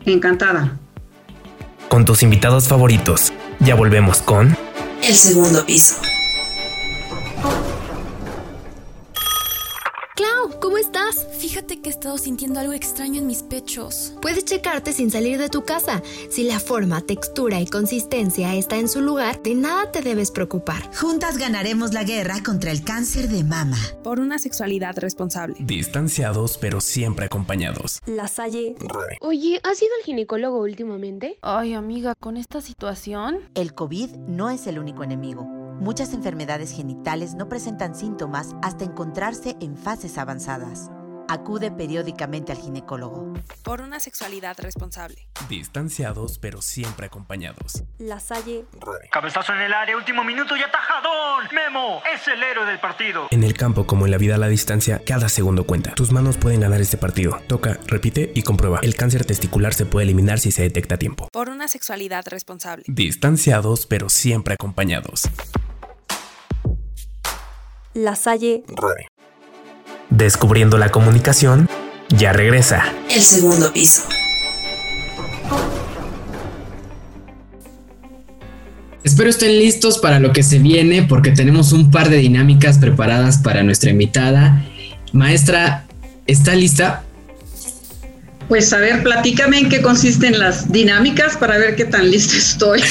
Encantada. 0.06 0.78
Con 1.90 2.06
tus 2.06 2.24
invitados 2.24 2.68
favoritos. 2.68 3.34
Ya 3.60 3.76
volvemos 3.76 4.22
con... 4.22 4.56
El 5.02 5.16
segundo 5.16 5.66
piso. 5.66 5.96
Fíjate 11.56 11.80
que 11.80 11.88
he 11.88 11.94
estado 11.94 12.18
sintiendo 12.18 12.60
algo 12.60 12.74
extraño 12.74 13.22
en 13.22 13.28
mis 13.28 13.42
pechos. 13.42 14.14
Puedes 14.22 14.44
checarte 14.44 14.92
sin 14.92 15.10
salir 15.10 15.38
de 15.38 15.48
tu 15.48 15.64
casa. 15.64 16.04
Si 16.30 16.44
la 16.44 16.60
forma, 16.60 17.00
textura 17.00 17.62
y 17.62 17.66
consistencia 17.66 18.54
está 18.56 18.76
en 18.76 18.90
su 18.90 19.00
lugar, 19.00 19.42
de 19.42 19.56
nada 19.56 19.90
te 19.90 20.02
debes 20.02 20.32
preocupar. 20.32 20.94
Juntas 20.94 21.38
ganaremos 21.38 21.94
la 21.94 22.04
guerra 22.04 22.44
contra 22.44 22.72
el 22.72 22.84
cáncer 22.84 23.30
de 23.30 23.46
mama. 23.46 23.78
Por 24.04 24.20
una 24.20 24.38
sexualidad 24.38 24.98
responsable. 24.98 25.56
Distanciados 25.62 26.58
pero 26.58 26.82
siempre 26.82 27.28
acompañados. 27.28 28.02
La 28.06 28.28
Salle. 28.28 28.76
Oye, 29.22 29.62
¿has 29.64 29.82
ido 29.82 29.92
al 29.98 30.04
ginecólogo 30.04 30.60
últimamente? 30.60 31.40
Ay, 31.42 31.74
amiga, 31.74 32.16
con 32.16 32.36
esta 32.36 32.60
situación. 32.60 33.40
El 33.54 33.74
COVID 33.74 34.10
no 34.28 34.50
es 34.50 34.68
el 34.68 34.78
único 34.78 35.06
enemigo. 35.06 35.46
Muchas 35.80 36.14
enfermedades 36.14 36.72
genitales 36.72 37.34
no 37.34 37.48
presentan 37.48 37.96
síntomas 37.96 38.56
hasta 38.62 38.84
encontrarse 38.84 39.56
en 39.62 39.78
fases 39.78 40.18
avanzadas. 40.18 40.90
Acude 41.28 41.72
periódicamente 41.72 42.52
al 42.52 42.60
ginecólogo. 42.60 43.34
Por 43.64 43.82
una 43.82 44.00
sexualidad 44.00 44.56
responsable. 44.60 45.28
Distanciados 45.50 46.38
pero 46.38 46.62
siempre 46.62 47.08
acompañados. 47.08 47.84
La 47.98 48.20
Salle. 48.20 48.66
Cabezazo 49.12 49.54
en 49.54 49.62
el 49.62 49.74
área, 49.74 49.98
último 49.98 50.24
minuto 50.24 50.56
y 50.56 50.62
atajadón. 50.62 51.46
Memo 51.54 52.02
es 52.14 52.28
el 52.28 52.42
héroe 52.44 52.66
del 52.66 52.80
partido. 52.80 53.28
En 53.32 53.44
el 53.44 53.54
campo 53.54 53.88
como 53.88 54.06
en 54.06 54.12
la 54.12 54.18
vida 54.18 54.36
a 54.36 54.38
la 54.38 54.48
distancia, 54.48 55.02
cada 55.06 55.30
segundo 55.30 55.66
cuenta. 55.66 55.96
Tus 55.96 56.12
manos 56.12 56.38
pueden 56.38 56.62
ganar 56.62 56.82
este 56.82 56.98
partido. 56.98 57.40
Toca, 57.48 57.80
repite 57.88 58.32
y 58.36 58.44
comprueba. 58.44 58.80
El 58.84 58.96
cáncer 58.96 59.26
testicular 59.26 59.74
se 59.74 59.86
puede 59.86 60.04
eliminar 60.04 60.40
si 60.40 60.52
se 60.52 60.62
detecta 60.62 60.96
a 60.96 60.98
tiempo. 61.00 61.28
Por 61.32 61.50
una 61.50 61.68
sexualidad 61.68 62.26
responsable. 62.28 62.84
Distanciados 62.88 63.88
pero 63.88 64.10
siempre 64.10 64.54
acompañados. 64.54 65.24
La 67.94 68.16
Salle. 68.16 68.64
Descubriendo 70.16 70.78
la 70.78 70.88
comunicación, 70.92 71.68
ya 72.08 72.32
regresa. 72.32 72.86
El 73.10 73.22
segundo 73.22 73.74
piso. 73.74 74.04
Espero 79.04 79.30
estén 79.30 79.60
listos 79.60 79.98
para 79.98 80.22
lo 80.22 80.32
que 80.32 80.42
se 80.42 80.60
viene 80.60 81.04
porque 81.04 81.32
tenemos 81.32 81.74
un 81.74 81.92
par 81.92 82.10
de 82.10 82.16
dinámicas 82.16 82.78
preparadas 82.78 83.40
para 83.40 83.62
nuestra 83.64 83.90
invitada. 83.90 84.64
Maestra, 85.12 85.86
¿está 86.28 86.56
lista? 86.56 87.04
Pues 88.48 88.72
a 88.72 88.78
ver, 88.78 89.04
platícame 89.04 89.60
en 89.60 89.68
qué 89.68 89.82
consisten 89.82 90.40
las 90.40 90.72
dinámicas 90.72 91.36
para 91.36 91.58
ver 91.58 91.76
qué 91.76 91.84
tan 91.84 92.10
lista 92.10 92.38
estoy. 92.38 92.82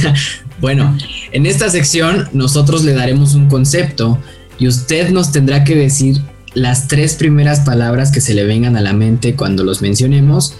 bueno, 0.60 0.94
en 1.32 1.46
esta 1.46 1.70
sección 1.70 2.28
nosotros 2.34 2.84
le 2.84 2.92
daremos 2.92 3.34
un 3.34 3.48
concepto 3.48 4.18
y 4.58 4.68
usted 4.68 5.08
nos 5.08 5.32
tendrá 5.32 5.64
que 5.64 5.74
decir 5.74 6.20
las 6.56 6.88
tres 6.88 7.16
primeras 7.16 7.60
palabras 7.60 8.10
que 8.10 8.22
se 8.22 8.32
le 8.32 8.44
vengan 8.44 8.76
a 8.76 8.80
la 8.80 8.94
mente 8.94 9.36
cuando 9.36 9.62
los 9.62 9.82
mencionemos. 9.82 10.56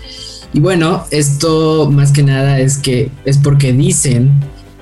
Y 0.52 0.60
bueno, 0.60 1.06
esto 1.10 1.90
más 1.90 2.12
que 2.12 2.22
nada 2.22 2.58
es 2.58 2.76
que 2.76 3.10
es 3.24 3.38
porque 3.38 3.72
dicen 3.72 4.30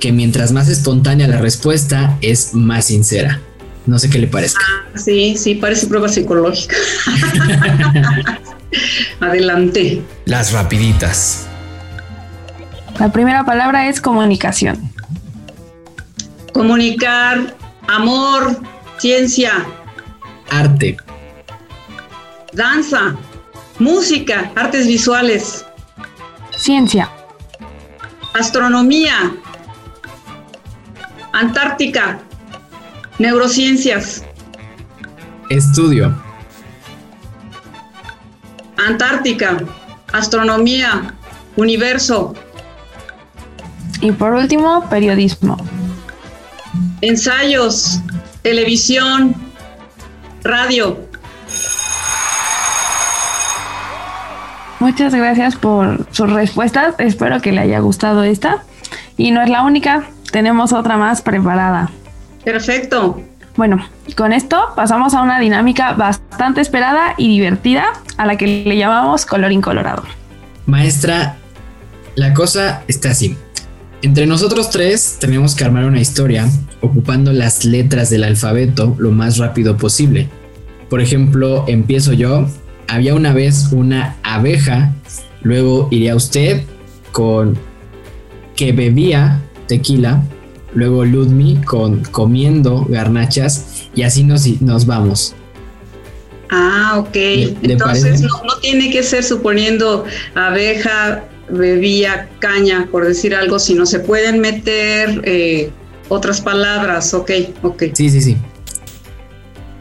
que 0.01 0.11
mientras 0.11 0.51
más 0.51 0.69
espontánea 0.69 1.29
la 1.29 1.39
respuesta 1.39 2.19
es 2.21 2.53
más 2.55 2.87
sincera. 2.87 3.41
No 3.87 4.01
sé 4.01 4.11
qué 4.11 4.19
le 4.19 4.27
parezca. 4.27 4.65
Ah, 4.69 4.99
sí, 4.99 5.37
sí, 5.37 5.55
parece 5.55 5.87
prueba 5.87 6.09
psicológica. 6.09 6.75
Adelante. 9.21 10.03
Las 10.25 10.51
rapiditas. 10.51 11.47
La 12.99 13.12
primera 13.12 13.47
palabra 13.47 13.89
es 13.89 14.01
comunicación. 14.01 14.91
Comunicar, 16.53 17.55
amor, 17.87 18.61
ciencia. 18.99 19.65
Arte. 20.51 21.04
Danza, 22.55 23.17
música, 23.81 24.53
artes 24.55 24.87
visuales. 24.87 25.65
Ciencia. 26.57 27.11
Astronomía. 28.33 29.35
Antártica. 31.33 32.21
Neurociencias. 33.19 34.25
Estudio. 35.51 36.15
Antártica, 38.77 39.59
astronomía, 40.13 41.15
universo. 41.57 42.35
Y 44.01 44.13
por 44.13 44.33
último, 44.33 44.89
periodismo. 44.89 45.57
Ensayos, 47.01 48.01
televisión, 48.43 49.35
radio. 50.43 51.04
Muchas 54.85 55.14
gracias 55.14 55.57
por 55.57 56.07
sus 56.11 56.30
respuestas. 56.30 56.95
Espero 56.99 57.41
que 57.41 57.53
le 57.53 57.61
haya 57.62 57.78
gustado 57.78 58.22
esta. 58.22 58.64
Y 59.16 59.30
no 59.30 59.41
es 59.41 59.49
la 59.49 59.62
única, 59.62 60.05
tenemos 60.30 60.74
otra 60.74 60.99
más 60.99 61.22
preparada. 61.22 61.89
Perfecto. 62.45 63.18
Bueno, 63.57 63.82
con 64.14 64.35
esto 64.35 64.62
pasamos 64.76 65.14
a 65.14 65.22
una 65.22 65.41
dinámica 65.41 65.95
bastante 65.95 66.61
esperada 66.61 67.14
y 67.16 67.30
divertida 67.30 67.87
a 68.18 68.26
la 68.26 68.37
que 68.37 68.47
le 68.47 68.76
llamamos 68.76 69.24
colorín 69.24 69.62
colorado. 69.62 70.03
Maestra, 70.66 71.37
la 72.14 72.35
cosa 72.35 72.82
está 72.87 73.12
así. 73.12 73.39
Entre 74.03 74.26
nosotros 74.26 74.68
tres 74.68 75.16
tenemos 75.18 75.55
que 75.55 75.64
armar 75.64 75.87
una 75.87 76.01
historia 76.03 76.47
ocupando 76.82 77.32
las 77.32 77.64
letras 77.64 78.11
del 78.11 78.22
alfabeto 78.22 78.95
lo 78.99 79.12
más 79.12 79.39
rápido 79.39 79.78
posible. 79.78 80.28
Por 80.91 81.01
ejemplo, 81.01 81.64
empiezo 81.68 82.12
yo. 82.12 82.47
Había 82.89 83.14
una 83.14 83.32
vez 83.32 83.68
una 83.72 84.16
abeja, 84.22 84.93
luego 85.43 85.89
iría 85.91 86.14
usted 86.14 86.62
con 87.12 87.59
que 88.57 88.72
bebía 88.72 89.41
tequila, 89.66 90.22
luego 90.74 91.05
Ludmi 91.05 91.57
con 91.64 92.03
comiendo 92.05 92.85
garnachas 92.89 93.89
y 93.95 94.03
así 94.03 94.24
nos, 94.24 94.47
nos 94.61 94.87
vamos. 94.87 95.35
Ah, 96.51 96.97
ok. 96.99 97.16
Entonces 97.62 98.20
no, 98.20 98.59
tiene 98.61 98.91
que 98.91 99.03
ser 99.03 99.24
suponiendo 99.24 100.05
abeja, 100.35 101.24
bebía 101.49 102.28
caña, 102.39 102.89
por 102.91 103.07
decir 103.07 103.35
algo, 103.35 103.59
sino 103.59 103.87
se 103.87 104.01
pueden 104.01 104.41
meter 104.41 105.20
eh, 105.24 105.70
otras 106.09 106.41
palabras. 106.41 107.14
Ok, 107.14 107.30
ok. 107.62 107.85
Sí, 107.95 108.11
sí, 108.11 108.20
sí. 108.20 108.37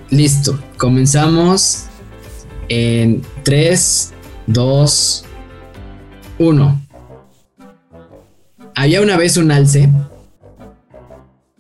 Listo. 0.09 0.59
Comenzamos 0.77 1.85
en 2.69 3.21
3, 3.43 4.13
2, 4.47 5.25
1. 6.39 6.81
Había 8.75 9.01
una 9.01 9.17
vez 9.17 9.37
un 9.37 9.51
alce 9.51 9.89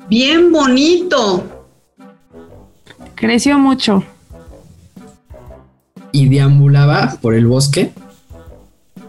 Bien 0.09 0.51
bonito. 0.51 1.43
Creció 3.15 3.57
mucho. 3.57 4.03
Y 6.11 6.29
deambulaba 6.29 7.17
por 7.21 7.33
el 7.33 7.47
bosque. 7.47 7.91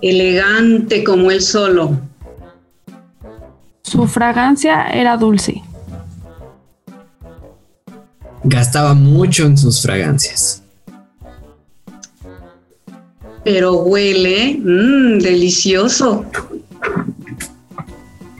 Elegante 0.00 1.04
como 1.04 1.30
él 1.30 1.42
solo. 1.42 1.98
Su 3.82 4.06
fragancia 4.06 4.86
era 4.86 5.16
dulce. 5.16 5.62
Gastaba 8.42 8.94
mucho 8.94 9.44
en 9.46 9.58
sus 9.58 9.82
fragancias. 9.82 10.63
Pero 13.44 13.74
huele 13.74 14.58
mmm, 14.58 15.18
delicioso. 15.18 16.24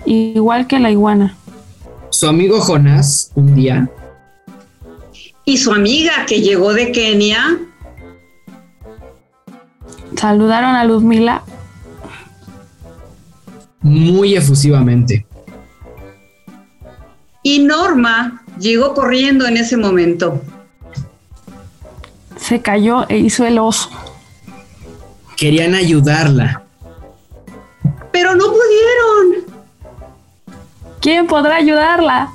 Igual 0.07 0.67
que 0.67 0.79
la 0.79 0.91
iguana 0.91 1.37
su 2.15 2.29
amigo 2.29 2.61
Jonás 2.61 3.33
un 3.35 3.57
día. 3.57 3.91
Y 5.45 5.59
su 5.59 5.73
amiga 5.73 6.25
que 6.27 6.41
llegó 6.41 6.73
de 6.73 6.93
Kenia. 6.93 7.59
Saludaron 10.17 10.77
a 10.77 10.85
Luzmila. 10.85 11.43
Muy 13.81 14.37
efusivamente. 14.37 15.27
Y 17.43 17.59
Norma 17.59 18.45
llegó 18.61 18.95
corriendo 18.95 19.47
en 19.47 19.57
ese 19.57 19.77
momento. 19.77 20.41
Se 22.37 22.63
cayó 22.63 23.09
e 23.09 23.19
hizo 23.19 23.45
el 23.45 23.59
oso. 23.59 23.91
Querían 25.45 25.75
ayudarla. 25.75 26.63
Pero 28.11 28.35
no 28.35 28.45
pudieron. 28.47 29.45
¿Quién 31.03 31.27
podrá 31.27 31.57
ayudarla? 31.57 32.33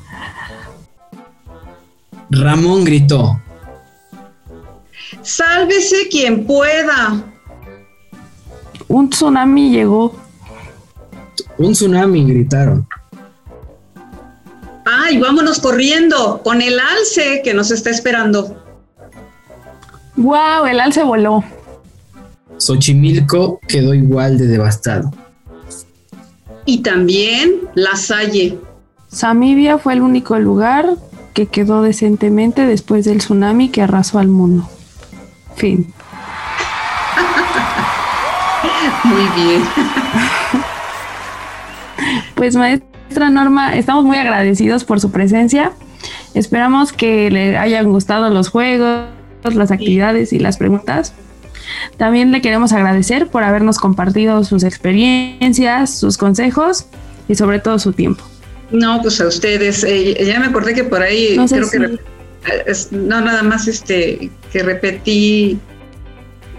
Ramón 2.30 2.86
gritó. 2.86 3.42
Sálvese 5.24 6.08
quien 6.12 6.46
pueda. 6.46 7.24
Un 8.88 9.10
tsunami 9.10 9.72
llegó. 9.72 10.16
Un 11.58 11.72
tsunami, 11.72 12.26
gritaron. 12.26 12.88
Ay, 14.86 15.18
vámonos 15.18 15.58
corriendo 15.58 16.44
con 16.44 16.62
el 16.62 16.80
alce 16.80 17.42
que 17.44 17.56
nos 17.56 17.72
está 17.72 17.90
esperando. 17.90 18.64
¡Wow! 20.16 20.68
El 20.68 20.80
alce 20.80 21.02
voló. 21.02 21.44
Xochimilco 22.60 23.60
quedó 23.68 23.94
igual 23.94 24.38
de 24.38 24.48
devastado 24.48 25.12
y 26.70 26.80
también 26.80 27.56
La 27.74 27.96
Salle. 27.96 28.60
Samibia 29.08 29.80
fue 29.80 29.94
el 29.94 30.02
único 30.02 30.38
lugar 30.38 30.88
que 31.34 31.48
quedó 31.48 31.82
decentemente 31.82 32.68
después 32.68 33.06
del 33.06 33.18
tsunami 33.18 33.70
que 33.70 33.82
arrasó 33.82 34.20
al 34.20 34.28
mundo. 34.28 34.70
Fin. 35.56 35.92
Muy 39.04 39.44
bien. 39.44 39.64
Pues 42.36 42.56
maestra 42.56 43.32
Norma, 43.32 43.76
estamos 43.76 44.06
muy 44.06 44.18
agradecidos 44.18 44.84
por 44.84 45.00
su 45.00 45.10
presencia. 45.10 45.72
Esperamos 46.36 46.94
que 46.94 47.32
le 47.32 47.58
hayan 47.58 47.92
gustado 47.92 48.30
los 48.30 48.50
juegos, 48.50 49.08
las 49.44 49.72
actividades 49.72 50.34
y 50.34 50.40
las 50.40 50.58
preguntas. 50.58 51.16
También 51.98 52.32
le 52.32 52.42
queremos 52.42 52.72
agradecer 52.74 53.28
por 53.28 53.44
habernos 53.44 53.78
compartido 53.78 54.44
sus 54.44 54.64
experiencias, 54.64 55.98
sus 55.98 56.18
consejos 56.18 56.86
y 57.28 57.36
sobre 57.36 57.60
todo 57.60 57.80
su 57.80 57.94
tiempo. 57.94 58.24
No, 58.72 59.02
pues 59.02 59.20
a 59.22 59.28
ustedes. 59.28 59.84
Eh, 59.84 60.24
ya 60.26 60.40
me 60.40 60.48
acordé 60.48 60.74
que 60.74 60.84
por 60.84 61.02
ahí 61.02 61.38
creo 61.50 61.70
que 61.70 62.00
no 62.92 63.22
nada 63.22 63.44
más 63.44 63.68
este 63.68 64.30
que 64.52 64.64
repetí 64.64 65.60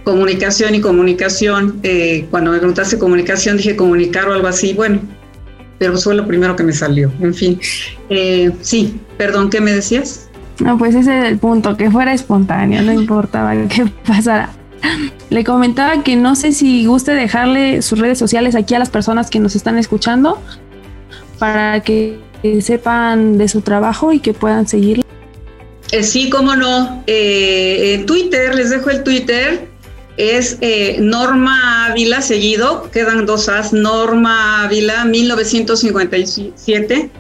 comunicación 0.05 0.75
y 0.75 0.81
comunicación. 0.81 1.81
Eh, 1.83 2.27
cuando 2.31 2.51
me 2.53 2.59
preguntaste 2.59 2.99
comunicación 2.99 3.57
dije 3.57 3.77
comunicar 3.77 4.29
o 4.29 4.33
algo 4.33 4.49
así. 4.49 4.75
Bueno, 4.75 5.01
pero 5.79 5.97
fue 5.97 6.15
lo 6.15 6.27
primero 6.27 6.57
que 6.57 6.63
me 6.63 6.73
salió. 6.73 7.13
En 7.21 7.35
fin, 7.35 7.61
eh, 8.09 8.51
sí. 8.61 9.01
Perdón, 9.17 9.51
¿qué 9.51 9.61
me 9.61 9.73
decías? 9.73 10.29
No, 10.61 10.77
pues 10.77 10.95
ese 10.95 11.19
es 11.19 11.25
el 11.25 11.39
punto, 11.39 11.77
que 11.77 11.91
fuera 11.91 12.13
espontáneo, 12.13 12.83
no 12.83 12.93
importaba 12.93 13.55
qué 13.69 13.87
pasara. 14.07 14.51
Le 15.31 15.45
comentaba 15.45 16.03
que 16.03 16.17
no 16.17 16.35
sé 16.35 16.53
si 16.53 16.87
guste 16.87 17.13
dejarle 17.13 17.83
sus 17.83 17.99
redes 17.99 18.19
sociales 18.19 18.55
aquí 18.55 18.75
a 18.75 18.79
las 18.79 18.91
personas 18.91 19.31
que 19.31 19.39
nos 19.39 19.57
están 19.57 19.79
escuchando 19.79 20.39
para 21.39 21.81
que 21.81 22.19
sepan 22.61 23.39
de 23.39 23.49
su 23.49 23.63
trabajo 23.63 24.13
y 24.13 24.21
que 24.21 24.35
puedan 24.35 24.69
seguirlo. 24.69 25.05
Eh, 25.93 26.03
sí, 26.03 26.29
cómo 26.31 26.57
no. 26.57 27.05
Eh, 27.07 28.03
Twitter, 28.07 28.55
les 28.55 28.71
dejo 28.71 28.89
el 28.91 29.03
Twitter. 29.03 29.69
es 30.17 30.57
eh, 30.61 30.97
Norma 31.01 31.87
Ávila 31.87 32.21
seguido, 32.21 32.91
quedan 32.91 33.27
dos 33.27 33.49
As, 33.49 33.73
Norma 33.73 34.65
Ávila 34.65 35.05
1957 35.05 37.11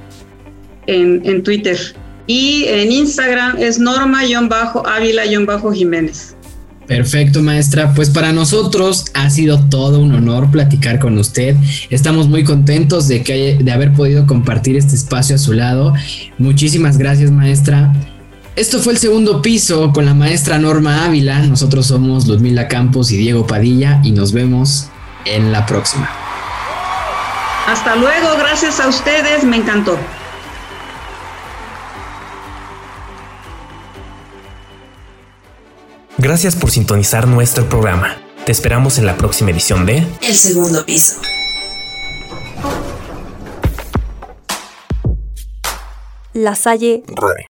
en, 0.87 1.23
en 1.25 1.43
Twitter. 1.43 1.79
Y 2.27 2.65
en 2.67 2.93
Instagram 2.93 3.57
es 3.59 3.79
Norma-Ávila-Jiménez. 3.81 6.37
Perfecto, 6.91 7.41
maestra. 7.41 7.95
Pues 7.95 8.11
para 8.11 8.32
nosotros 8.32 9.05
ha 9.14 9.30
sido 9.30 9.61
todo 9.68 10.01
un 10.01 10.12
honor 10.12 10.51
platicar 10.51 10.99
con 10.99 11.16
usted. 11.18 11.55
Estamos 11.88 12.26
muy 12.26 12.43
contentos 12.43 13.07
de, 13.07 13.22
que 13.22 13.59
de 13.61 13.70
haber 13.70 13.93
podido 13.93 14.26
compartir 14.26 14.76
este 14.76 14.97
espacio 14.97 15.36
a 15.36 15.38
su 15.38 15.53
lado. 15.53 15.95
Muchísimas 16.38 16.99
gracias, 16.99 17.30
maestra. 17.30 17.93
Esto 18.57 18.80
fue 18.80 18.95
el 18.95 18.99
segundo 18.99 19.41
piso 19.41 19.93
con 19.93 20.05
la 20.05 20.14
maestra 20.14 20.59
Norma 20.59 21.05
Ávila. 21.05 21.38
Nosotros 21.47 21.86
somos 21.86 22.26
Ludmila 22.26 22.66
Campos 22.66 23.12
y 23.12 23.18
Diego 23.18 23.47
Padilla 23.47 24.01
y 24.03 24.11
nos 24.11 24.32
vemos 24.32 24.88
en 25.26 25.53
la 25.53 25.66
próxima. 25.66 26.11
Hasta 27.68 27.95
luego, 27.95 28.36
gracias 28.36 28.80
a 28.80 28.88
ustedes, 28.88 29.45
me 29.45 29.59
encantó. 29.59 29.97
Gracias 36.23 36.55
por 36.55 36.71
sintonizar 36.71 37.27
nuestro 37.27 37.66
programa. 37.66 38.14
Te 38.45 38.53
esperamos 38.53 38.99
en 38.99 39.07
la 39.07 39.16
próxima 39.16 39.53
edición 39.53 39.87
de 39.87 40.07
El 40.21 40.37
segundo 40.37 40.85
piso. 40.85 41.16
La 46.35 46.55
Salle. 46.55 47.05